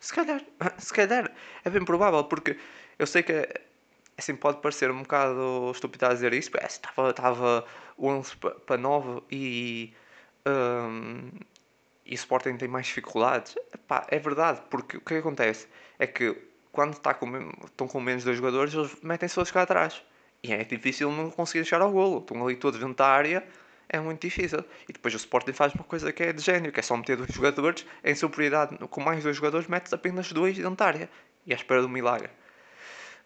[0.00, 0.42] Se calhar,
[0.78, 1.30] se calhar,
[1.64, 2.58] é bem provável, porque
[2.98, 3.48] eu sei que
[4.16, 7.64] assim pode parecer um bocado estúpido a dizer isso, mas estava, estava
[7.98, 9.92] 11 para 9 e,
[10.46, 11.30] um,
[12.06, 13.56] e o Sporting tem mais dificuldades.
[13.74, 15.66] Epá, é verdade, porque o que acontece
[15.98, 16.36] é que
[16.72, 17.26] quando está com,
[17.64, 20.02] estão com menos dois jogadores, eles metem-se todos cá atrás.
[20.42, 22.18] E é difícil não conseguir chegar ao golo.
[22.18, 23.46] Estão ali todos dentro da área,
[23.88, 24.62] é muito difícil.
[24.88, 27.16] E depois o Sporting faz uma coisa que é de gênio, que é só meter
[27.16, 28.76] dois jogadores em superioridade.
[28.88, 31.10] Com mais dois jogadores, metes apenas dois dentro da área.
[31.46, 32.28] E à espera do milagre.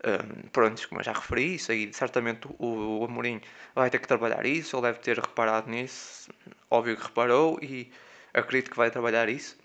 [0.04, 3.40] Um, pronto, como eu já referi, isso aí certamente o, o Amorim
[3.74, 6.30] vai ter que trabalhar isso, ele deve ter reparado nisso,
[6.70, 7.90] óbvio que reparou e
[8.32, 9.56] acredito que vai trabalhar isso,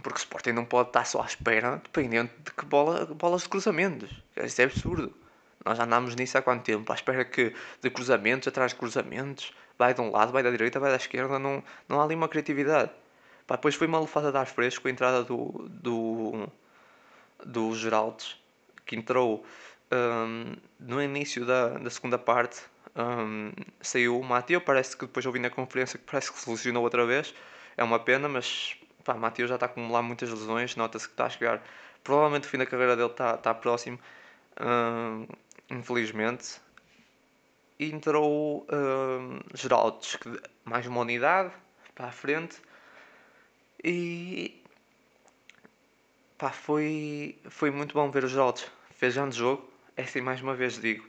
[0.00, 3.48] porque o Sporting não pode estar só à espera, dependente de que bola, bolas de
[3.48, 5.12] cruzamentos, isso é absurdo.
[5.64, 6.92] Nós já andamos nisso há quanto tempo?
[6.92, 10.78] À espera que de cruzamentos, atrás de cruzamentos, vai de um lado, vai da direita,
[10.78, 12.92] vai da esquerda, não, não há ali uma criatividade.
[13.44, 16.48] Pá, depois foi uma lefada de ar fresco a entrada do, do,
[17.44, 18.36] do Geraldes,
[18.86, 19.44] que entrou
[19.92, 22.62] um, no início da, da segunda parte.
[22.96, 26.48] Um, saiu o Mateu, parece que depois eu vi na conferência que parece que se
[26.48, 27.34] lesionou outra vez.
[27.76, 31.26] É uma pena, mas pá, Mateu já está a acumular muitas lesões, nota-se que está
[31.26, 31.62] a chegar.
[32.02, 33.98] Provavelmente o fim da carreira dele está, está próximo,
[34.60, 35.26] um,
[35.70, 36.60] infelizmente.
[37.78, 41.52] E entrou um, que mais uma unidade
[41.94, 42.56] para a frente.
[43.84, 44.62] E
[46.38, 48.70] pá, foi, foi muito bom ver os Geraldes.
[48.96, 51.06] Fez grande jogo, é assim mais uma vez digo.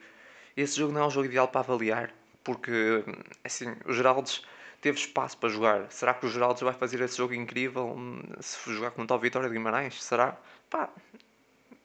[0.55, 3.03] Esse jogo não é um jogo ideal para avaliar, porque
[3.43, 4.43] assim, o Geraldes
[4.81, 5.91] teve espaço para jogar.
[5.91, 7.95] Será que o Geraldes vai fazer esse jogo incrível
[8.41, 10.03] se jogar contra o Vitória de Guimarães?
[10.03, 10.37] Será?
[10.69, 10.89] Pá,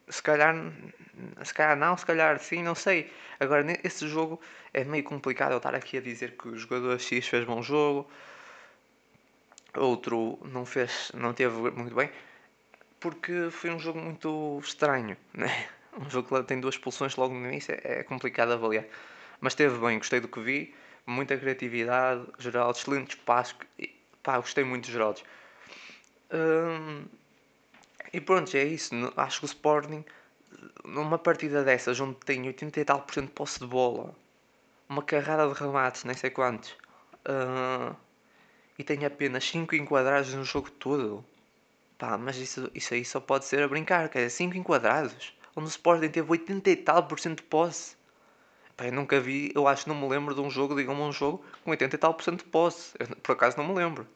[0.09, 0.55] se calhar,
[1.43, 3.11] se calhar não, se calhar sim, não sei.
[3.39, 4.41] Agora, esse jogo
[4.73, 8.09] é meio complicado eu estar aqui a dizer que o jogador X fez bom jogo,
[9.75, 12.09] outro não fez, não teve muito bem,
[12.99, 15.69] porque foi um jogo muito estranho, né?
[15.99, 18.85] Um jogo que tem duas expulsões logo no início é complicado avaliar.
[19.39, 20.73] Mas esteve bem, gostei do que vi,
[21.05, 23.55] muita criatividade, Geraldo, excelentes passos,
[24.23, 25.21] pá, gostei muito de Geraldo.
[26.31, 27.05] Hum,
[28.11, 28.93] e pronto, é isso.
[29.17, 30.03] Acho que o Sporting,
[30.83, 34.15] numa partida dessas, onde tem 80 e tal por cento de posse de bola,
[34.87, 36.71] uma carrada de remates, nem sei quantos,
[37.27, 37.95] uh,
[38.77, 41.23] e tem apenas 5 enquadrados no jogo todo.
[41.97, 45.33] Pá, mas isso, isso aí só pode ser a brincar, quer dizer, 5 enquadrados.
[45.55, 47.95] Onde o Sporting teve 80 e tal por cento de posse.
[48.77, 51.71] Eu nunca vi, eu acho não me lembro de um jogo, digam-me um jogo com
[51.71, 52.93] 80 e tal por cento de posse.
[52.99, 54.07] Eu, por acaso não me lembro.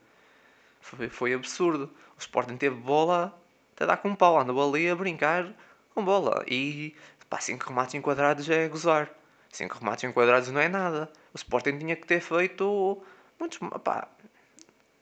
[0.81, 1.91] Foi, foi absurdo.
[2.17, 3.33] O Sporting teve bola
[3.77, 5.53] até dar com um pau, andou ali a brincar
[5.93, 6.43] com bola.
[6.47, 6.95] E
[7.29, 9.09] pá, 5 remates enquadrados é gozar.
[9.51, 11.11] 5 remates enquadrados não é nada.
[11.33, 13.03] O Sporting tinha que ter feito
[13.39, 13.59] muitos.
[13.83, 14.07] Pá,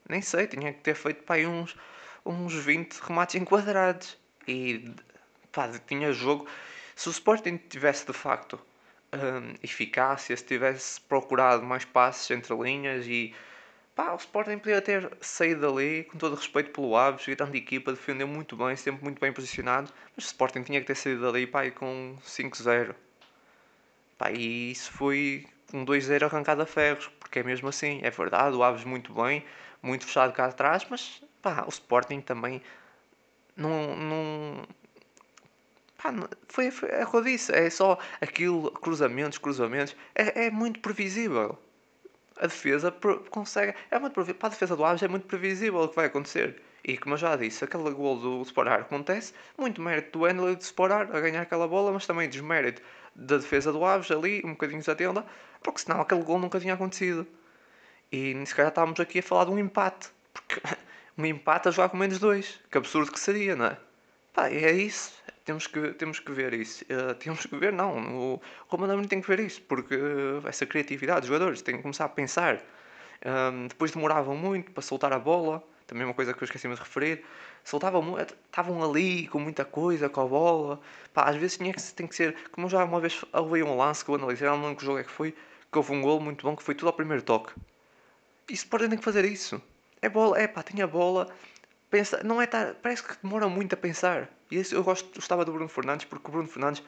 [0.10, 1.76] nem sei, tinha que ter feito pá, uns,
[2.26, 4.18] uns 20 remates enquadrados.
[4.46, 4.94] E
[5.88, 6.48] tinha jogo.
[6.96, 8.60] Se o Sporting tivesse de facto
[9.14, 13.34] um, eficácia, se tivesse procurado mais passes entre linhas e
[13.96, 18.28] Pá, o Sporting podia ter saído dali, com todo respeito pelo Aves, grande equipa, defendeu
[18.28, 21.72] muito bem, sempre muito bem posicionado, mas o Sporting tinha que ter saído dali, pá,
[21.72, 22.94] com 5-0.
[24.18, 28.56] Pá, e isso foi um 2-0 arrancado a ferros, porque é mesmo assim, é verdade,
[28.58, 29.46] o Aves muito bem,
[29.82, 32.62] muito fechado cá atrás, mas pá, o Sporting também
[33.56, 34.68] não
[36.12, 41.58] pá, foi, foi, é o disse, é só aquilo, cruzamentos, cruzamentos, é, é muito previsível
[42.38, 42.94] a defesa
[43.30, 43.74] consegue.
[43.90, 44.40] É muito previsível.
[44.40, 46.62] Para a defesa do Aves é muito previsível o que vai acontecer.
[46.84, 50.64] E como eu já disse, aquele gol do Sporar acontece, muito mérito do Endler de
[50.64, 52.82] Sporar a ganhar aquela bola, mas também desmérito
[53.16, 55.26] da defesa do Aves ali, um bocadinho desatenta,
[55.64, 57.26] porque senão aquele gol nunca tinha acontecido.
[58.12, 60.62] E se calhar estávamos aqui a falar de um empate, porque
[61.18, 63.78] um empate a jogar com menos dois, que absurdo que seria, não é?
[64.34, 65.14] Pá, é isso.
[65.46, 66.84] Temos que, temos que ver isso.
[66.86, 68.34] Uh, temos que ver, não.
[68.34, 69.96] O comandante tem que ver isso, porque
[70.44, 72.62] essa criatividade dos jogadores têm que começar a pensar.
[73.24, 76.76] Um, depois demoravam muito para soltar a bola, também uma coisa que eu esqueci de
[76.76, 77.24] referir.
[77.64, 80.80] Soltavam muito, estavam ali com muita coisa, com a bola.
[81.14, 84.04] Pá, às vezes tinha que, tem que ser, como já uma vez houve um lance
[84.04, 86.44] que eu analisei, não lembro que jogo é que foi, que houve um gol muito
[86.44, 87.54] bom que foi tudo ao primeiro toque.
[88.50, 89.62] E Sporting tem que fazer isso.
[90.02, 91.28] É bola, é pá, tinha bola,
[91.90, 94.30] pensa, não é tar, parece que demora muito a pensar.
[94.52, 96.84] E eu gosto, gostava do Bruno Fernandes porque o Bruno Fernandes,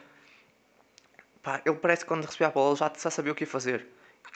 [1.42, 3.86] pá, ele parece que quando recebia a bola já, já sabia o que ia fazer.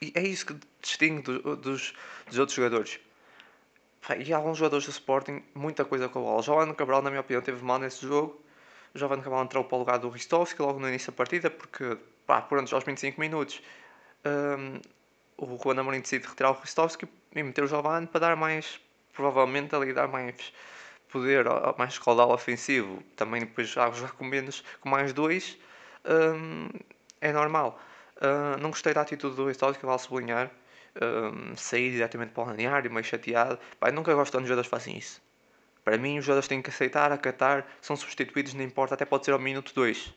[0.00, 1.94] E é isso que distingue do, dos,
[2.26, 2.98] dos outros jogadores.
[4.06, 6.42] Pá, e há alguns jogadores do Sporting, muita coisa com a bola.
[6.42, 8.42] Giovanni Cabral, na minha opinião, teve mal nesse jogo.
[8.94, 11.96] O Giovanni Cabral entrou para o lugar do Ristovski logo no início da partida, porque,
[12.26, 13.62] pá, por antes aos 25 minutos,
[14.24, 14.80] um,
[15.36, 18.80] o Juan Amorim decide retirar o Ristovski e meter o Giovanni para dar mais
[19.12, 20.52] provavelmente ali dá mais
[21.12, 21.44] poder,
[21.78, 23.02] mais caudal ofensivo.
[23.14, 25.58] Também depois já com menos, com mais dois,
[26.04, 26.68] hum,
[27.20, 27.78] é normal.
[28.16, 30.50] Uh, não gostei da atitude do Ristório, que vale sublinhar.
[31.00, 33.58] Um, sair diretamente para o e meio chateado.
[33.80, 35.22] Pai, nunca gosto quando os jogadores fazem isso.
[35.82, 39.32] Para mim, os jogadores têm que aceitar, acatar, são substituídos, não importa, até pode ser
[39.32, 40.14] ao minuto 2.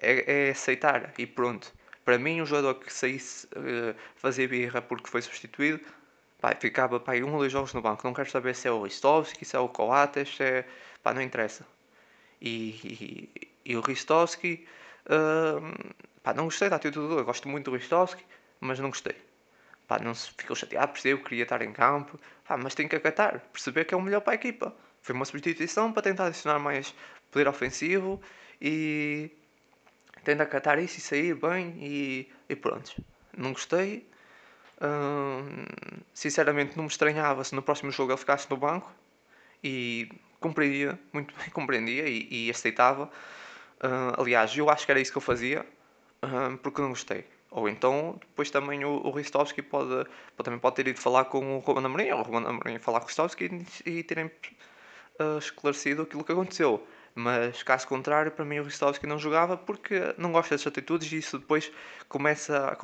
[0.00, 1.72] É, é, aceitar e pronto.
[2.04, 5.80] Para mim, um jogador que saísse uh, fazer birra porque foi substituído,
[6.42, 8.02] Pá, ficava pá, um ou dois jogos no banco.
[8.04, 10.66] Não quero saber se é o Ristovski, se é o Coates, se é.
[11.00, 11.64] Pá, não interessa.
[12.40, 14.66] E, e, e o Ristovski.
[15.06, 17.22] Uh, pá, não gostei da atitude dele.
[17.22, 18.24] Gosto muito do Ristovski,
[18.60, 19.14] mas não gostei.
[19.86, 22.18] Pá, não se ficou chateado, percebeu, queria estar em campo.
[22.44, 24.74] Pá, mas tem que acatar, perceber que é o melhor para a equipa.
[25.00, 26.92] Foi uma substituição para tentar adicionar mais
[27.30, 28.20] poder ofensivo
[28.60, 29.30] e
[30.24, 32.92] tenta acatar isso e sair bem e, e pronto.
[33.36, 34.04] Não gostei,
[36.12, 38.92] sinceramente, não me estranhava se no próximo jogo ele ficasse no banco.
[39.62, 40.08] e
[40.40, 43.04] compreendia, muito bem compreendia e, e aceitava.
[43.82, 45.64] Uh, aliás, eu acho que era isso que eu fazia,
[46.62, 47.24] porque não gostei.
[47.50, 49.90] Ou então, depois também o, o Ristovski pode,
[50.36, 53.00] pode, também pode ter ido falar com o Roman Amorim, ou o Roman Amorim falar
[53.00, 56.86] com o Ristovski e, e terem uh, esclarecido aquilo que aconteceu.
[57.14, 61.18] Mas caso contrário, para mim o Ristovski não jogava porque não gosta dessas atitudes e
[61.18, 61.70] isso depois
[62.08, 62.76] começa a,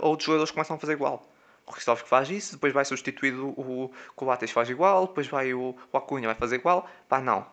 [0.00, 1.26] outros jogadores começam a fazer igual.
[1.66, 5.96] O Ristovski faz isso, depois vai substituído o Coates faz igual, depois vai o, o
[5.96, 6.88] Acunha vai fazer igual.
[7.08, 7.46] Pá, não.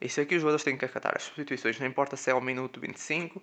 [0.00, 2.80] Isso aqui os jogadores têm que acatar as substituições, não importa se é ao minuto
[2.80, 3.42] 25,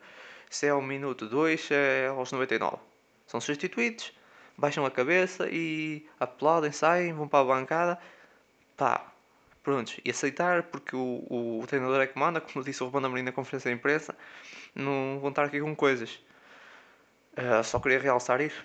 [0.49, 2.77] se é ao minuto 2, se é aos 99.
[3.27, 4.11] São substituídos,
[4.57, 7.99] baixam a cabeça e aplaudem, saem, vão para a bancada.
[8.75, 9.05] Pá,
[9.63, 9.99] prontos.
[10.03, 13.21] E aceitar, porque o, o, o treinador é que manda, como disse o Ruben Amorim
[13.21, 14.15] na conferência de imprensa,
[14.73, 16.19] não vão estar aqui com coisas.
[17.39, 18.62] Uh, só queria realçar isso.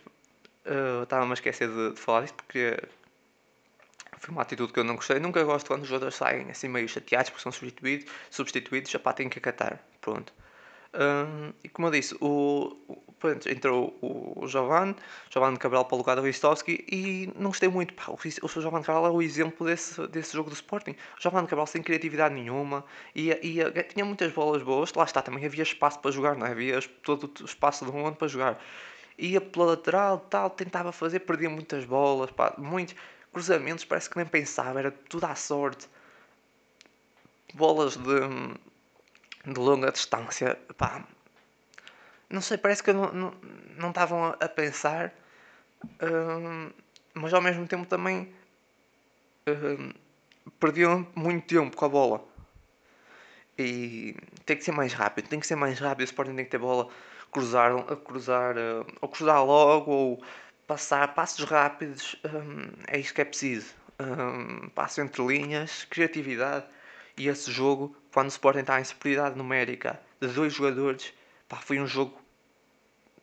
[0.67, 2.77] Uh, Estava-me a esquecer de, de falar disso porque
[4.19, 5.21] foi uma atitude que eu não gostei.
[5.21, 9.13] Nunca gosto quando os jogadores saem assim meio chateados porque são substituídos, substituídos já pá,
[9.13, 9.79] têm que acatar.
[10.01, 10.33] Pronto.
[10.93, 14.95] Um, e como eu disse, o, o entrou o, Giovanni,
[15.31, 17.95] Giovanni Cabral para o lugar do Ristovski e não gostei muito.
[17.95, 20.93] Pá, o, o Giovanni Cabral é o exemplo desse, desse jogo do Sporting.
[20.93, 22.85] O Giovanni Cabral sem criatividade nenhuma
[23.15, 24.93] e, e, tinha muitas bolas boas.
[24.95, 26.51] Lá está, também havia espaço para jogar, não é?
[26.51, 28.63] havia todo o espaço do mundo para jogar.
[29.19, 32.97] Ia pela lateral, tal, tentava fazer, perdia muitas bolas, pá, muitos
[33.33, 35.89] cruzamentos, parece que nem pensava, era tudo à sorte.
[37.55, 38.55] Bolas de
[39.47, 41.05] de longa distância, pá,
[42.29, 43.33] não sei, parece que não,
[43.89, 45.13] estavam a, pensar,
[46.03, 46.71] hum,
[47.15, 48.33] mas ao mesmo tempo também
[49.47, 49.93] hum,
[50.59, 52.35] perdiam muito tempo com a bola.
[53.59, 56.01] E tem que ser mais rápido, tem que ser mais rápido.
[56.01, 56.89] O Sporting tem que ter bola,
[57.31, 60.25] cruzar, a cruzar, uh, ou cruzar logo, ou
[60.67, 62.17] passar passos rápidos.
[62.25, 63.73] Um, é isso que é preciso.
[64.01, 66.67] Um, passo entre linhas, criatividade.
[67.17, 71.13] E esse jogo, quando o Sporting está em superioridade numérica de dois jogadores,
[71.55, 72.19] pá, foi um jogo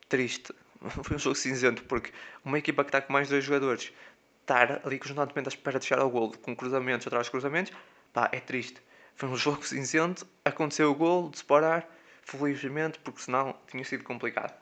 [0.08, 0.54] triste.
[1.04, 2.10] Foi um jogo cinzento, porque
[2.44, 3.92] uma equipa que está com mais dois jogadores
[4.40, 7.72] estar ali constantemente à espera de chegar ao gol, com cruzamentos atrás de cruzamentos,
[8.12, 8.82] pá, é triste.
[9.14, 11.88] Foi um jogo cinzento, aconteceu o gol, disparar,
[12.22, 14.52] felizmente, porque senão tinha sido complicado.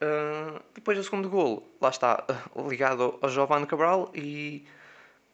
[0.00, 4.64] Uh, depois do segundo gol, lá está, uh, ligado ao Giovanni Cabral e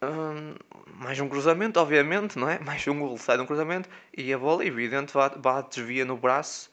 [0.03, 0.55] Hum,
[0.95, 2.57] mais um cruzamento, obviamente, não é?
[2.57, 3.87] Mais um gol sai de um cruzamento
[4.17, 6.70] e a bola, evidente, bate, desvia no braço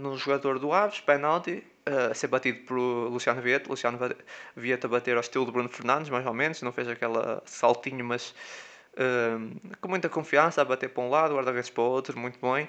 [0.00, 3.68] no jogador do Aves, penalti, uh, a ser batido por Luciano Vieta.
[3.68, 3.98] Luciano
[4.56, 8.34] Vieta bater ao estilo de Bruno Fernandes, mais ou menos, não fez aquele saltinho, mas
[8.94, 12.68] uh, com muita confiança, a bater para um lado, guarda-redes para o outro, muito bem.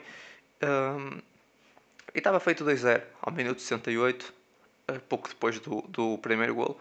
[2.14, 4.34] e estava feito 2-0 ao minuto 68,
[5.10, 6.80] pouco depois do, do primeiro gol.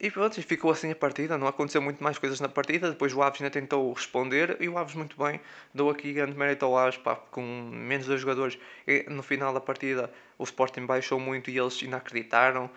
[0.00, 2.88] E pronto, ficou assim a partida, não aconteceu muito mais coisas na partida.
[2.90, 5.38] Depois o Aves ainda tentou responder e o Aves muito bem,
[5.74, 8.58] dou aqui grande mérito ao Aves, pá, com menos dois jogadores.
[8.86, 12.70] E no final da partida o Sporting baixou muito e eles ainda acreditaram.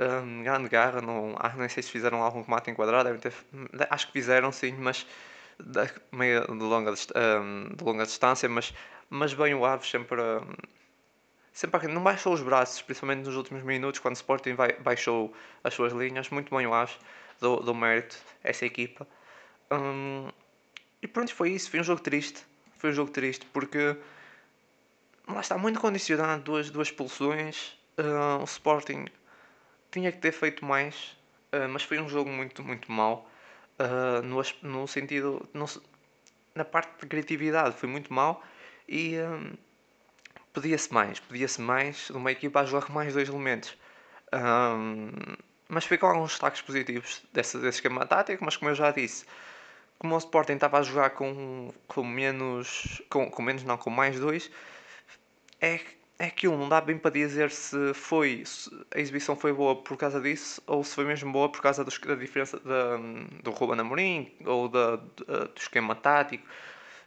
[0.00, 3.10] Um, grande garra, não, ah, sei se fizeram algum remate enquadrado,
[3.90, 5.06] acho que fizeram sim, mas
[5.58, 8.72] de, meio de longa, um, de longa distância, mas,
[9.10, 10.18] mas bem o Aves sempre.
[10.18, 10.79] Um,
[11.60, 15.30] sempre não baixou os braços, principalmente nos últimos minutos, quando o Sporting vai, baixou
[15.62, 16.30] as suas linhas.
[16.30, 16.98] Muito bem, eu acho,
[17.38, 19.06] do, do mérito essa equipa.
[19.70, 20.30] Hum,
[21.02, 21.70] e pronto, foi isso.
[21.70, 22.46] Foi um jogo triste.
[22.78, 23.94] Foi um jogo triste porque
[25.28, 26.42] lá está muito condicionado.
[26.42, 27.78] Duas, duas expulsões.
[27.98, 29.04] Uh, o Sporting
[29.90, 31.14] tinha que ter feito mais,
[31.52, 33.30] uh, mas foi um jogo muito, muito mau.
[33.78, 35.46] Uh, no, no sentido.
[35.52, 35.66] No,
[36.54, 38.42] na parte de criatividade foi muito mau.
[38.88, 39.18] E.
[39.18, 39.69] Um,
[40.52, 43.76] Podia-se mais, podia-se mais uma equipa a jogar com mais dois elementos.
[44.32, 45.10] Um,
[45.68, 49.24] mas ficam alguns destaques positivos desse, desse esquema tático, mas como eu já disse,
[49.98, 54.18] como o Sporting estava a jogar com, com menos, com, com menos não, com mais
[54.18, 54.50] dois,
[55.60, 55.80] é,
[56.18, 59.96] é aquilo, não dá bem para dizer se foi, se a exibição foi boa por
[59.96, 62.96] causa disso, ou se foi mesmo boa por causa dos, da diferença da,
[63.42, 66.44] do Ruben Amorim, ou da, do esquema tático,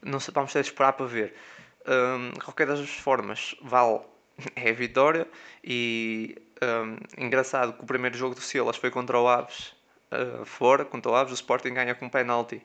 [0.02, 1.36] não sei, vamos ter de esperar para ver.
[1.86, 4.00] Um, qualquer das formas, vale
[4.56, 5.28] é a vitória.
[5.64, 9.76] E um, engraçado que o primeiro jogo do Silas foi contra o Aves,
[10.12, 11.32] uh, fora, contra o Aves.
[11.32, 12.62] O Sporting ganha com penalti.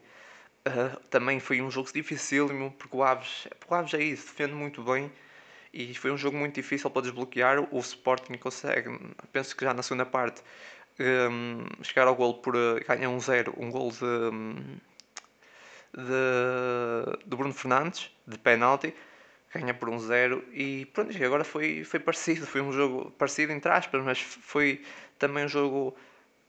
[0.67, 4.55] Uh, também foi um jogo dificílimo, porque o Aves, porque o Aves é isso, defende
[4.55, 5.11] muito bem.
[5.73, 7.61] E foi um jogo muito difícil para desbloquear.
[7.75, 8.99] O Sporting consegue,
[9.33, 10.43] penso que já na segunda parte,
[11.31, 13.99] um, chegar ao gol por uh, ganhar um zero, um gol de,
[15.95, 18.95] de, de Bruno Fernandes, de penalti
[19.55, 23.71] ganha por um zero e pronto, agora foi, foi parecido, foi um jogo parecido entre
[23.71, 24.83] aspas, mas foi
[25.19, 25.97] também um jogo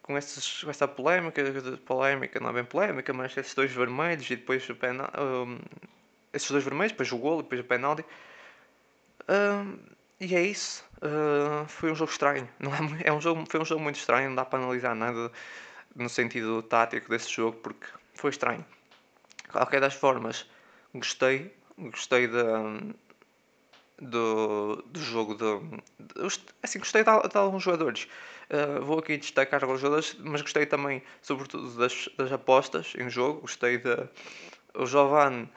[0.02, 1.44] com, esses, com essa polémica,
[1.86, 5.60] polémica, não é bem polémica, mas esses dois vermelhos e depois o penal, um,
[6.34, 8.04] esses dois vermelhos, depois o golo depois o penalti.
[9.30, 9.78] Um,
[10.20, 10.84] e é isso.
[10.98, 12.50] Uh, foi um jogo estranho.
[12.60, 15.32] Não é, é um jogo, foi um jogo muito estranho, não dá para analisar nada
[15.96, 18.66] no sentido tático desse jogo porque foi estranho.
[19.46, 20.46] De qualquer das formas,
[20.94, 21.54] gostei,
[21.90, 22.62] gostei da,
[24.02, 25.82] do, do jogo do,
[26.64, 28.08] assim gostei de, de alguns jogadores.
[28.50, 33.42] Uh, vou aqui destacar alguns jogadores mas gostei também sobretudo das, das apostas em jogo.
[33.42, 33.96] Gostei de
[34.74, 35.48] o Jovan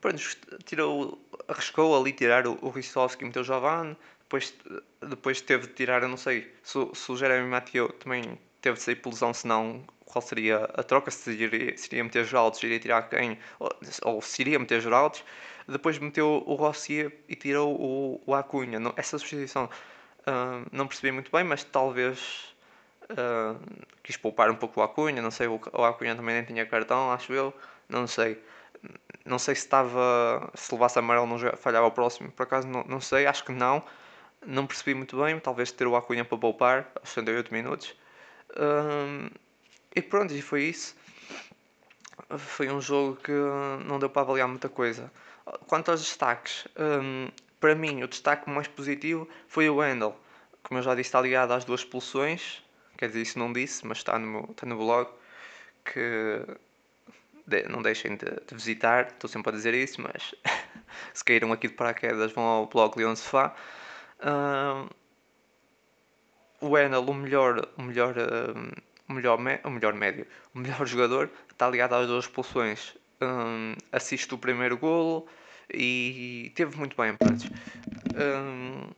[0.00, 0.22] pronto,
[0.64, 3.96] tirou arriscou ali tirar o, o Rissovski meteu o Jovan.
[4.22, 4.54] Depois,
[5.00, 8.82] depois teve de tirar eu não sei se, se o Jeremy Mathieu também teve de
[8.82, 11.10] sair por lesão senão qual seria a troca?
[11.10, 13.38] Se iria, se iria meter Geraldo se iria tirar quem?
[13.58, 13.70] Ou,
[14.02, 15.18] ou se iria meter Geraldo
[15.66, 18.78] depois meteu o Rossier e tirou o, o Acunha.
[18.96, 19.68] essa substituição
[20.26, 22.54] uh, não percebi muito bem, mas talvez
[23.10, 23.58] uh,
[24.02, 25.22] quis poupar um pouco o Acunha.
[25.22, 27.54] Não sei, o, o Acunha também nem tinha cartão, acho eu.
[27.88, 28.42] Não sei.
[29.24, 30.50] Não sei se estava.
[30.54, 32.30] Se levasse amarelo não falhava o próximo.
[32.32, 33.82] Por acaso não, não sei, acho que não.
[34.46, 35.38] Não percebi muito bem.
[35.40, 37.94] Talvez ter o Acunha para poupar aos 68 minutos.
[38.50, 39.30] Uh,
[39.94, 40.96] e pronto, e foi isso.
[42.38, 43.32] Foi um jogo que
[43.86, 45.10] não deu para avaliar muita coisa.
[45.66, 47.28] Quanto aos destaques, um,
[47.60, 50.16] para mim o destaque mais positivo foi o Wendel.
[50.62, 52.62] Como eu já disse, está ligado às duas expulsões.
[52.96, 55.08] Quer dizer, isso não disse, mas está no, meu, está no blog.
[55.84, 56.40] Que
[57.46, 60.34] de, não deixem de, de, visitar, estou sempre a dizer isso, mas
[61.12, 63.54] se caíram aqui de paraquedas vão ao blog Leon Sofá.
[64.22, 64.88] Um,
[66.60, 68.70] o Wendel, o melhor, o melhor, um,
[69.08, 72.94] o melhor, o melhor médio, o melhor jogador, está ligado às duas expulsões.
[73.20, 75.26] Um, assiste o primeiro golo
[75.72, 77.16] e teve muito bem em
[78.16, 78.90] Um,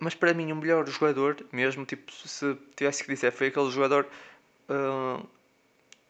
[0.00, 4.08] mas para mim o melhor jogador, mesmo tipo, se tivesse que dizer, foi aquele jogador
[4.68, 5.24] um,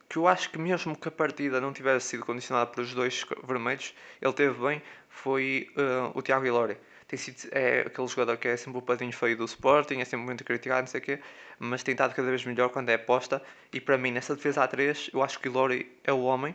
[0.08, 3.24] que eu acho que mesmo que a partida não tivesse sido condicionada por os dois
[3.46, 6.76] vermelhos, ele teve bem, foi uh, o Tiago Ilori.
[7.08, 10.26] Tem sido, é aquele jogador que é sempre o padrinho feio do Sporting, é sempre
[10.26, 11.20] muito criticado, não sei o quê,
[11.58, 13.42] mas tem estado cada vez melhor quando é aposta.
[13.72, 16.54] E para mim, nessa defesa A3, eu acho que o Ilori é o homem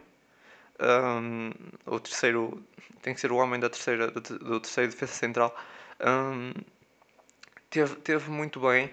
[0.79, 1.51] um,
[1.85, 2.63] o terceiro
[3.01, 5.55] tem que ser o homem da terceira, do, do terceiro defesa central.
[5.99, 6.51] Um,
[7.69, 8.91] teve, teve muito bem.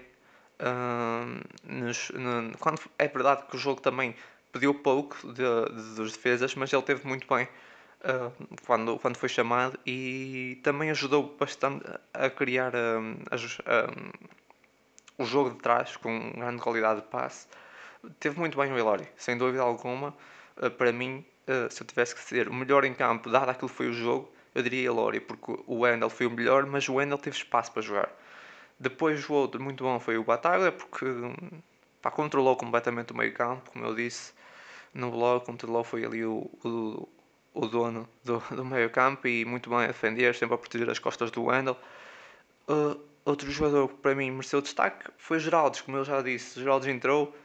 [0.59, 4.15] Um, nos, no, quando, é verdade que o jogo também
[4.51, 7.47] pediu pouco de, de, dos defesas, mas ele teve muito bem
[8.03, 11.83] uh, quando, quando foi chamado e também ajudou bastante
[12.13, 13.15] a criar um,
[15.17, 17.47] o jogo de trás com grande qualidade de passe.
[18.19, 20.15] Teve muito bem o Hilary, sem dúvida alguma.
[20.57, 23.69] Uh, para mim, eh, se eu tivesse que ser o melhor em campo, dado aquilo
[23.69, 26.95] que foi o jogo, eu diria Elori, porque o Wendel foi o melhor, mas o
[26.95, 28.09] Wendel teve espaço para jogar.
[28.79, 31.05] Depois o outro muito bom foi o Bataglia, porque
[32.01, 34.33] pá, controlou completamente o meio campo, como eu disse
[34.93, 37.07] no blog, controlou foi ali o, o,
[37.53, 40.99] o dono do, do meio campo e muito bem a defender, sempre a proteger as
[40.99, 41.77] costas do Wendel.
[42.67, 46.87] Uh, outro jogador que para mim mereceu destaque foi Geraldes, como eu já disse, Geraldes
[46.87, 47.35] entrou,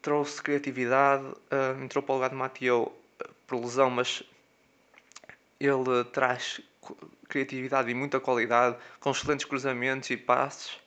[0.00, 2.92] trouxe criatividade, uh, entrou para o lugar de Mateo
[3.46, 4.22] por lesão, mas
[5.58, 6.60] ele traz
[7.28, 10.78] criatividade e muita qualidade, com excelentes cruzamentos e passes.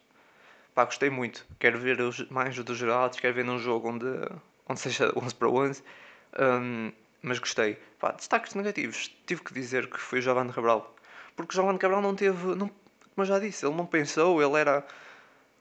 [0.74, 1.46] Pá, gostei muito.
[1.60, 4.06] Quero ver os, mais dos Geraldos, quero ver num jogo onde,
[4.68, 5.84] onde seja 11 para 11.
[6.40, 6.92] Um,
[7.22, 7.78] mas gostei.
[8.00, 9.16] Pá, destaques negativos.
[9.26, 10.96] Tive que dizer que foi o Giovanni Cabral.
[11.36, 12.56] Porque o Giovanni Cabral não teve.
[12.56, 14.86] Não, como eu já disse, ele não pensou, ele era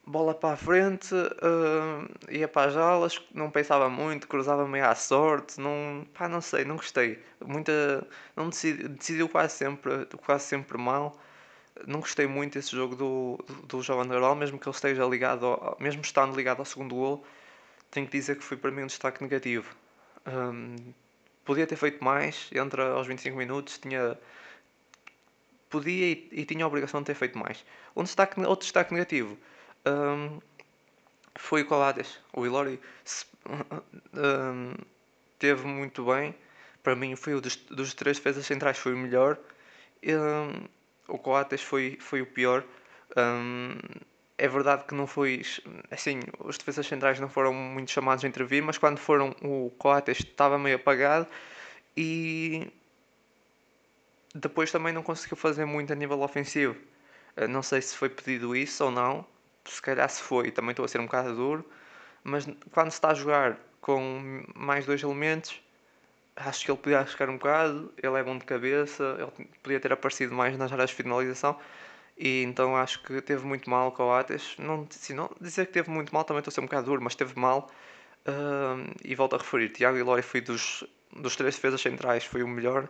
[0.06, 4.94] bola para a frente, uh, ia para as alas, não pensava muito, cruzava meio à
[4.94, 7.22] sorte, não, pá, não sei, não gostei.
[7.44, 11.18] Muita, não decidi, decidiu quase sempre, quase sempre mal.
[11.86, 15.46] Não gostei muito desse jogo do, do, do João Anderal, mesmo que ele esteja ligado,
[15.46, 17.24] ao, mesmo estando ligado ao segundo gol,
[17.90, 19.74] tenho que dizer que foi para mim um destaque negativo.
[20.26, 20.76] Um,
[21.44, 24.18] podia ter feito mais, entre aos 25 minutos, tinha
[25.68, 27.64] podia e, e, tinha a obrigação de ter feito mais.
[27.96, 29.38] Um destaque, outro destaque negativo
[29.86, 30.40] um,
[31.36, 32.18] foi o Coates.
[32.32, 32.80] O Ilori
[33.46, 34.74] um,
[35.38, 36.34] teve muito bem.
[36.82, 39.38] Para mim, foi o dos, dos três defesas centrais foi o melhor.
[40.04, 40.66] Um,
[41.06, 42.64] o Coates foi, foi o pior.
[44.40, 45.42] É verdade que não foi.
[45.90, 50.20] Assim, os defesas centrais não foram muito chamados a intervir, mas quando foram, o Coates
[50.20, 51.26] estava meio apagado
[51.94, 52.72] e
[54.34, 56.74] depois também não conseguiu fazer muito a nível ofensivo.
[57.50, 59.26] Não sei se foi pedido isso ou não,
[59.66, 61.64] se calhar se foi, também estou a ser um bocado duro,
[62.24, 65.60] mas quando se está a jogar com mais dois elementos,
[66.34, 69.92] acho que ele podia arriscar um bocado, ele é bom de cabeça, ele podia ter
[69.92, 71.58] aparecido mais nas áreas de finalização
[72.22, 74.54] E então acho que teve muito mal o Coates.
[74.58, 77.02] Não, se não dizer que teve muito mal, também estou a ser um bocado duro,
[77.02, 77.70] mas teve mal.
[79.02, 80.84] E volto a referir: Tiago Eloy foi dos,
[81.16, 82.88] dos três defesas centrais, foi o melhor.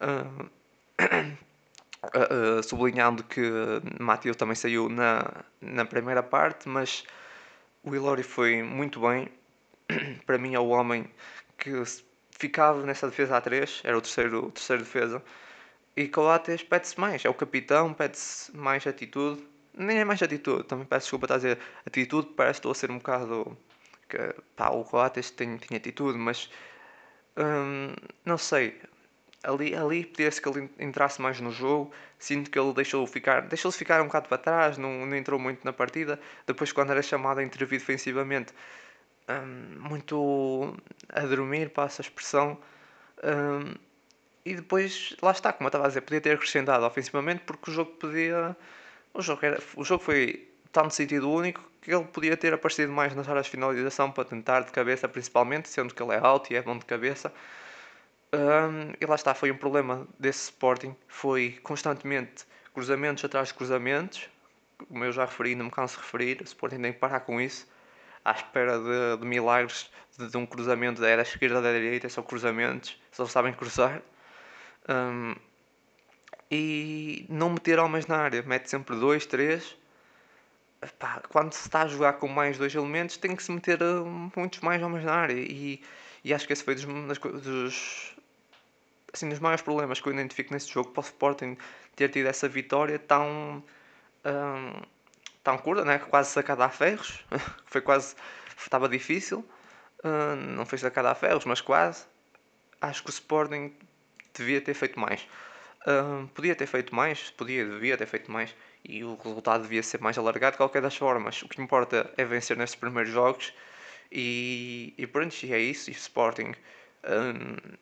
[0.00, 0.48] Uh,
[2.06, 3.42] uh, sublinhando que
[4.00, 7.04] Matheus também saiu na, na primeira parte, mas
[7.82, 9.28] o Ilori foi muito bem.
[10.24, 11.10] Para mim é o homem
[11.58, 11.70] que
[12.30, 15.22] ficava nessa defesa a 3, era o terceiro, o terceiro defesa.
[15.98, 19.44] E Coates pede-se mais, é o capitão, pede-se mais atitude.
[19.74, 22.74] Nem é mais atitude, também peço desculpa estar a dizer atitude, parece que estou a
[22.76, 23.58] ser um bocado.
[24.08, 26.48] Que, pá, o Coates tem, tem atitude, mas.
[27.36, 27.94] Hum,
[28.24, 28.80] não sei.
[29.42, 31.92] Ali, ali podia-se que ele entrasse mais no jogo.
[32.16, 35.64] Sinto que ele deixou ficar, deixou-se ficar um bocado para trás, não, não entrou muito
[35.64, 36.20] na partida.
[36.46, 38.52] Depois, quando era chamado a intervir defensivamente,
[39.28, 40.76] hum, muito
[41.08, 42.56] a dormir, passa a expressão.
[43.24, 43.74] Hum,
[44.48, 47.74] e depois, lá está, como eu estava a dizer, podia ter acrescentado ofensivamente porque o
[47.74, 48.56] jogo podia.
[49.12, 52.92] O jogo, era, o jogo foi tão de sentido único que ele podia ter aparecido
[52.92, 56.52] mais nas áreas de finalização para tentar de cabeça, principalmente, sendo que ele é alto
[56.52, 57.32] e é bom de cabeça.
[58.32, 60.94] Um, e lá está, foi um problema desse Sporting.
[61.06, 64.28] Foi constantemente cruzamentos atrás de cruzamentos.
[64.86, 66.40] Como eu já referi, não me canso de referir.
[66.40, 67.66] O Sporting tem que parar com isso.
[68.24, 73.00] À espera de, de milagres de, de, um cruzamento da esquerda da direita, são cruzamentos,
[73.10, 74.02] só sabem cruzar.
[74.88, 75.34] Um,
[76.50, 79.76] e não meter homens na área, mete sempre dois, três.
[80.80, 84.06] Epá, quando se está a jogar com mais dois elementos, tem que se meter uh,
[84.36, 85.34] muitos mais homens na área.
[85.34, 85.82] E,
[86.24, 86.84] e acho que esse foi dos,
[87.18, 88.16] dos,
[89.12, 91.56] assim, dos maiores problemas que eu identifico nesse jogo para o Sporting
[91.96, 93.62] ter tido essa vitória tão,
[94.24, 94.82] um,
[95.42, 95.98] tão curta, né?
[95.98, 97.24] quase sacada a ferros.
[97.66, 98.14] foi quase.
[98.56, 99.44] estava difícil.
[100.04, 102.06] Uh, não foi sacada a ferros, mas quase.
[102.80, 103.74] Acho que o Sporting
[104.38, 105.26] devia ter feito mais.
[105.86, 110.00] Uh, podia ter feito mais, podia, devia ter feito mais e o resultado devia ser
[110.00, 111.42] mais alargado de qualquer das formas.
[111.42, 113.52] O que importa é vencer nestes primeiros jogos
[114.10, 115.90] e, e pronto, e é isso.
[115.90, 116.54] E o Sporting
[117.04, 117.76] um,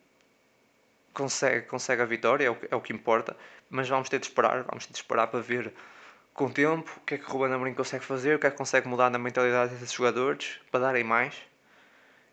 [1.14, 3.36] consegue, consegue a vitória, é o, é o que importa,
[3.70, 5.72] mas vamos ter de esperar, vamos ter de esperar para ver
[6.34, 8.50] com o tempo o que é que o Ruben Amorim consegue fazer, o que é
[8.50, 11.34] que consegue mudar na mentalidade desses jogadores para darem mais.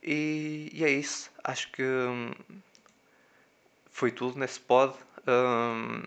[0.02, 1.32] E, e é isso.
[1.44, 1.82] Acho que.
[1.82, 2.32] Hum,
[3.94, 4.94] foi tudo nesse pod.
[5.26, 6.04] Um,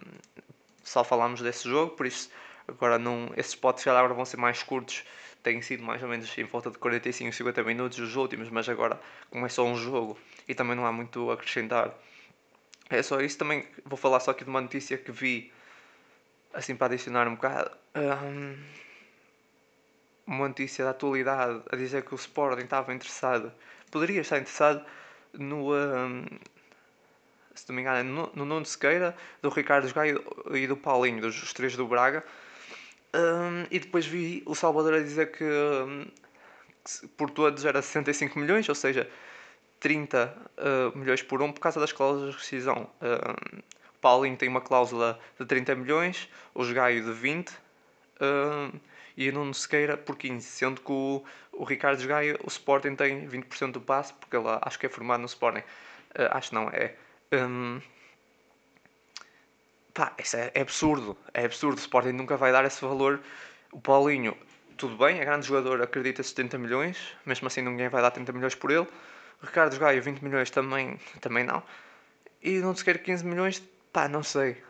[0.84, 2.30] só falámos desse jogo, por isso
[2.68, 5.04] agora não, esses pods já agora vão ser mais curtos.
[5.42, 9.00] Têm sido mais ou menos em volta de 45, 50 minutos os últimos, mas agora
[9.30, 10.18] como é só um jogo
[10.48, 11.94] e também não há muito a acrescentar.
[12.90, 13.38] É só isso.
[13.38, 15.52] Também vou falar só aqui de uma notícia que vi
[16.52, 17.70] assim para adicionar um bocado.
[17.94, 18.56] Um,
[20.26, 23.52] uma notícia da atualidade a dizer que o Sporting estava interessado,
[23.92, 24.84] poderia estar interessado
[25.32, 26.24] no, um,
[27.60, 31.52] se não me engano, no, no Nuno Sequeira, do Ricardo Gaio e do Paulinho, dos
[31.52, 32.24] três do Braga.
[33.14, 36.06] Um, e depois vi o Salvador a dizer que, um,
[36.84, 39.08] que por todos era 65 milhões, ou seja,
[39.80, 42.90] 30 uh, milhões por um por causa das cláusulas de rescisão.
[43.00, 47.50] Um, o Paulinho tem uma cláusula de 30 milhões, o Gaio de 20
[48.20, 48.78] um,
[49.16, 53.26] e o Nuno Sequeira por 15, sendo que o, o Ricardo Gaio, o Sporting tem
[53.26, 55.60] 20% do passe, porque ele acho que é formado no Sporting.
[55.60, 56.94] Uh, acho não, é
[57.32, 57.80] Hum,
[59.94, 61.16] pá, isso é, é, absurdo.
[61.34, 61.76] É absurdo.
[61.78, 63.20] O Sporting nunca vai dar esse valor.
[63.72, 64.36] O Paulinho,
[64.76, 68.54] tudo bem, é grande jogador, acredita 70 milhões, mesmo assim ninguém vai dar 30 milhões
[68.54, 68.86] por ele.
[69.42, 71.62] Ricardo Gaio, 20 milhões também, também não.
[72.42, 73.62] E não se quer 15 milhões,
[73.92, 74.62] pá, não sei.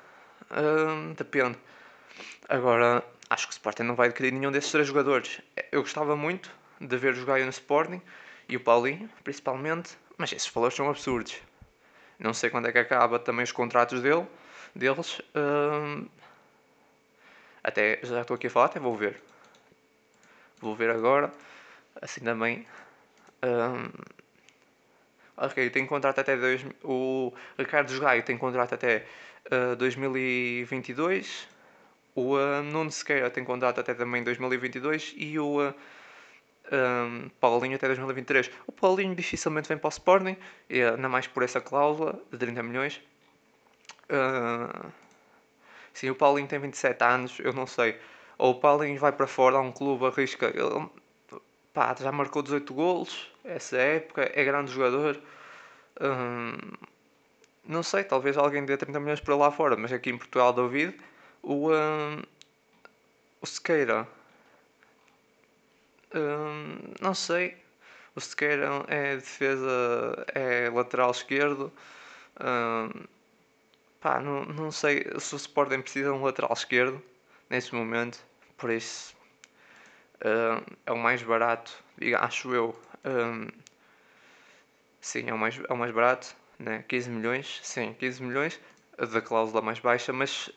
[0.50, 1.58] Hum, depende.
[2.48, 5.40] Agora, acho que o Sporting não vai adquirir nenhum desses três jogadores.
[5.70, 6.50] Eu gostava muito
[6.80, 8.00] de ver o Gaio no Sporting
[8.48, 11.40] e o Paulinho, principalmente, mas esses valores são absurdos.
[12.18, 14.26] Não sei quando é que acaba também os contratos dele,
[14.74, 15.20] deles.
[15.34, 16.06] Um,
[17.62, 19.20] até já estou aqui a falar, até vou ver.
[20.60, 21.32] Vou ver agora.
[22.00, 22.66] Assim também.
[23.42, 23.90] Um,
[25.36, 26.36] ok, tem contrato até.
[26.36, 29.04] Dois, o Ricardo Gaio tem contrato até
[29.72, 31.48] uh, 2022.
[32.14, 35.14] O uh, Nuno Sequeira tem contrato até também 2022.
[35.16, 35.68] E o.
[35.68, 35.74] Uh,
[36.72, 38.50] um, Paulinho até 2023.
[38.66, 40.36] O Paulinho dificilmente vem para o Sporting,
[40.70, 43.00] ainda mais por essa cláusula de 30 milhões.
[44.10, 44.90] Uh,
[45.92, 47.98] sim, o Paulinho tem 27 anos, eu não sei.
[48.38, 50.46] Ou o Paulinho vai para fora a um clube, arrisca.
[50.46, 50.88] Ele,
[51.72, 55.20] pá, já marcou 18 golos essa época, é grande jogador.
[56.00, 56.56] Um,
[57.64, 60.94] não sei, talvez alguém dê 30 milhões para lá fora, mas aqui em Portugal, David,
[61.42, 62.22] o, um,
[63.40, 64.06] o Sequeira
[66.14, 67.56] Hum, não sei.
[68.14, 71.72] O Sequeira é defesa, é lateral esquerdo.
[72.40, 73.04] Hum,
[74.00, 77.02] pá, não, não sei se o Sporting precisa de um lateral esquerdo.
[77.50, 78.18] nesse momento,
[78.56, 79.14] por isso
[80.24, 81.72] uh, é o mais barato,
[82.20, 82.76] acho eu.
[85.00, 86.84] Sim, é o mais, é o mais barato, né?
[86.88, 88.60] 15 milhões, sim, 15 milhões
[89.12, 90.50] da cláusula mais baixa, mas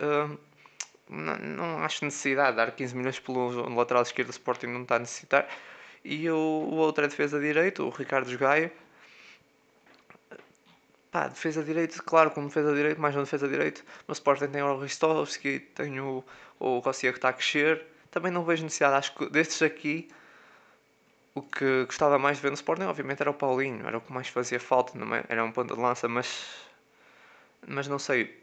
[1.09, 4.97] não, não, acho necessidade de dar 15 milhões pelo lateral esquerdo do Sporting não está
[4.97, 5.47] a necessitar.
[6.03, 8.71] E o, o outro é defesa direito, o Ricardo Gaio.
[11.11, 13.83] Pá, defesa direito, claro, como defesa direito, mais um defesa direito.
[14.07, 16.23] No Sporting tem o Ristovski, tem o,
[16.59, 17.83] o Rossia que está a crescer.
[18.11, 20.07] Também não vejo necessidade, acho que destes aqui,
[21.33, 24.11] o que gostava mais de ver no Sporting, obviamente, era o Paulinho, era o que
[24.13, 25.25] mais fazia falta, é?
[25.29, 26.47] era um ponto de lança, mas.
[27.67, 28.39] Mas não sei.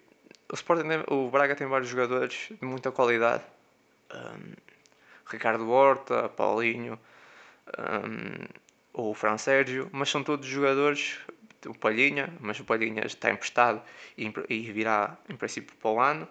[0.50, 3.42] O Sporting, o Braga tem vários jogadores de muita qualidade.
[4.14, 4.52] Um,
[5.28, 6.98] Ricardo Horta, Paulinho,
[7.78, 8.46] um,
[8.92, 11.18] o Fran Sérgio, mas são todos jogadores,
[11.66, 13.82] o Palhinha, mas o Palhinha está emprestado
[14.16, 16.28] e, e virá em princípio para o ano.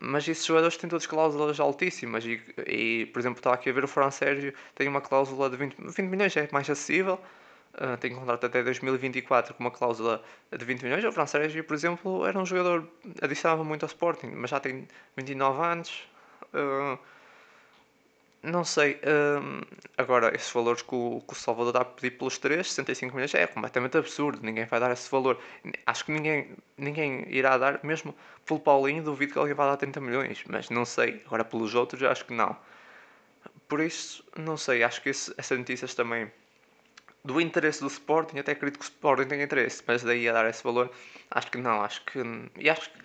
[0.00, 3.84] Mas esses jogadores têm todas cláusulas altíssimas e, e, por exemplo, estava aqui a ver
[3.84, 7.20] o Fran Sérgio tem uma cláusula de 20, 20 milhões, é mais acessível
[7.74, 11.74] uh, tem contrato até 2024 com uma cláusula de 20 milhões o Fran Sérgio, por
[11.74, 12.88] exemplo, era um jogador
[13.20, 16.08] adicionava muito ao Sporting, mas já tem 29 anos
[16.54, 16.98] uh,
[18.42, 19.00] não sei.
[19.40, 19.60] Hum,
[19.96, 23.32] agora, esses valores que o, que o Salvador está a pedir pelos 3, 65 milhões,
[23.34, 24.40] é completamente absurdo.
[24.42, 25.40] Ninguém vai dar esse valor.
[25.86, 28.14] Acho que ninguém, ninguém irá dar, mesmo
[28.44, 30.42] pelo Paulinho, duvido que alguém vá dar 30 milhões.
[30.48, 31.22] Mas não sei.
[31.26, 32.56] Agora, pelos outros, acho que não.
[33.68, 34.82] Por isso, não sei.
[34.82, 36.30] Acho que esse, essas notícias também.
[37.24, 40.48] Do interesse do Sporting, até acredito que o Sporting tenha interesse, mas daí a dar
[40.48, 40.90] esse valor,
[41.30, 41.80] acho que não.
[41.82, 42.18] Acho que.
[42.58, 42.98] E acho que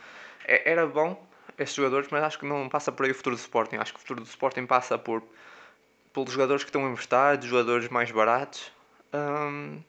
[0.45, 1.24] é, era bom
[1.57, 3.76] esses jogadores, mas acho que não passa por aí o futuro do Sporting.
[3.78, 5.24] Acho que o futuro do Sporting passa por
[6.13, 8.72] pelos jogadores que estão emprestados, jogadores mais baratos.
[9.13, 9.82] Um,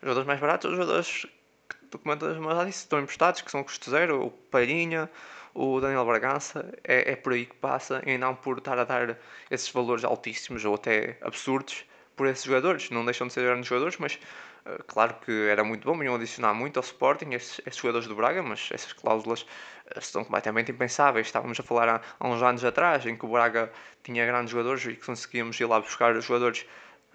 [0.00, 1.26] jogadores mais baratos jogadores
[1.68, 5.10] que, como eu já disse, estão emprestados, que são custo zero, o Palhinha,
[5.54, 9.18] o Daniel Bragança, é, é por aí que passa, e não por estar a dar
[9.50, 11.84] esses valores altíssimos ou até absurdos
[12.20, 12.90] por esses jogadores.
[12.90, 14.20] Não deixam de ser grandes jogadores, mas
[14.66, 18.14] uh, claro que era muito bom, iam adicionar muito ao Sporting esses, esses jogadores do
[18.14, 21.28] Braga, mas essas cláusulas uh, são completamente impensáveis.
[21.28, 23.72] Estávamos a falar há, há, uns anos atrás em que o Braga
[24.04, 26.66] tinha grandes jogadores e que conseguíamos ir lá buscar jogadores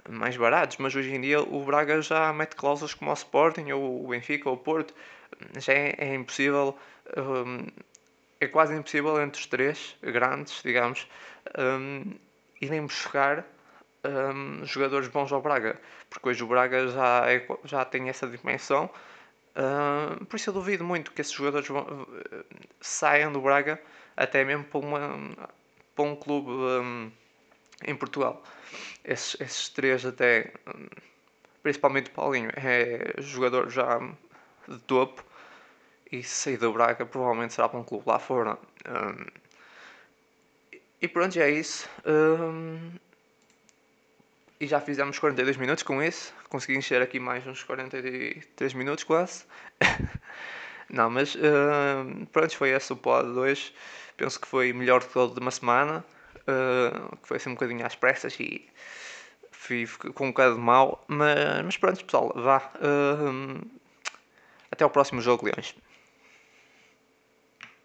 [0.09, 4.05] mais baratos, mas hoje em dia o Braga já mete cláusulas como o Sporting, ou
[4.05, 4.95] o Benfica, ou o Porto.
[5.59, 6.75] Já é, é impossível.
[7.15, 7.67] Um,
[8.39, 11.07] é quase impossível entre os três grandes, digamos,
[11.59, 12.11] um,
[12.59, 13.45] irem buscar
[14.07, 15.79] um, jogadores bons ao Braga,
[16.09, 18.89] porque hoje o Braga já, é, já tem essa dimensão.
[19.55, 22.07] Um, por isso eu duvido muito que esses jogadores vão,
[22.81, 23.81] saiam do Braga
[24.15, 25.19] até mesmo para, uma,
[25.95, 27.11] para um clube um,
[27.85, 28.43] em Portugal.
[29.03, 30.51] Esses, esses três até,
[31.63, 33.99] principalmente o Paulinho, é jogador já
[34.67, 35.23] de topo
[36.11, 38.57] e sair do Braga provavelmente será para um clube lá fora.
[38.87, 39.25] Um,
[41.01, 41.89] e pronto, é isso.
[42.05, 42.91] Um,
[44.59, 46.33] e já fizemos 42 minutos com isso.
[46.49, 49.45] Consegui encher aqui mais uns 43 minutos quase.
[50.89, 53.73] Não, mas uh, pronto, foi esse o pod de hoje.
[54.15, 56.05] Penso que foi melhor que todo de uma semana.
[56.41, 58.65] Uh, que foi assim um bocadinho às pressas e
[59.51, 61.03] fui com um bocado de mal.
[61.07, 62.71] Mas, mas pronto, pessoal, vá.
[62.75, 63.65] Uh,
[64.71, 65.75] até ao próximo jogo, Leões.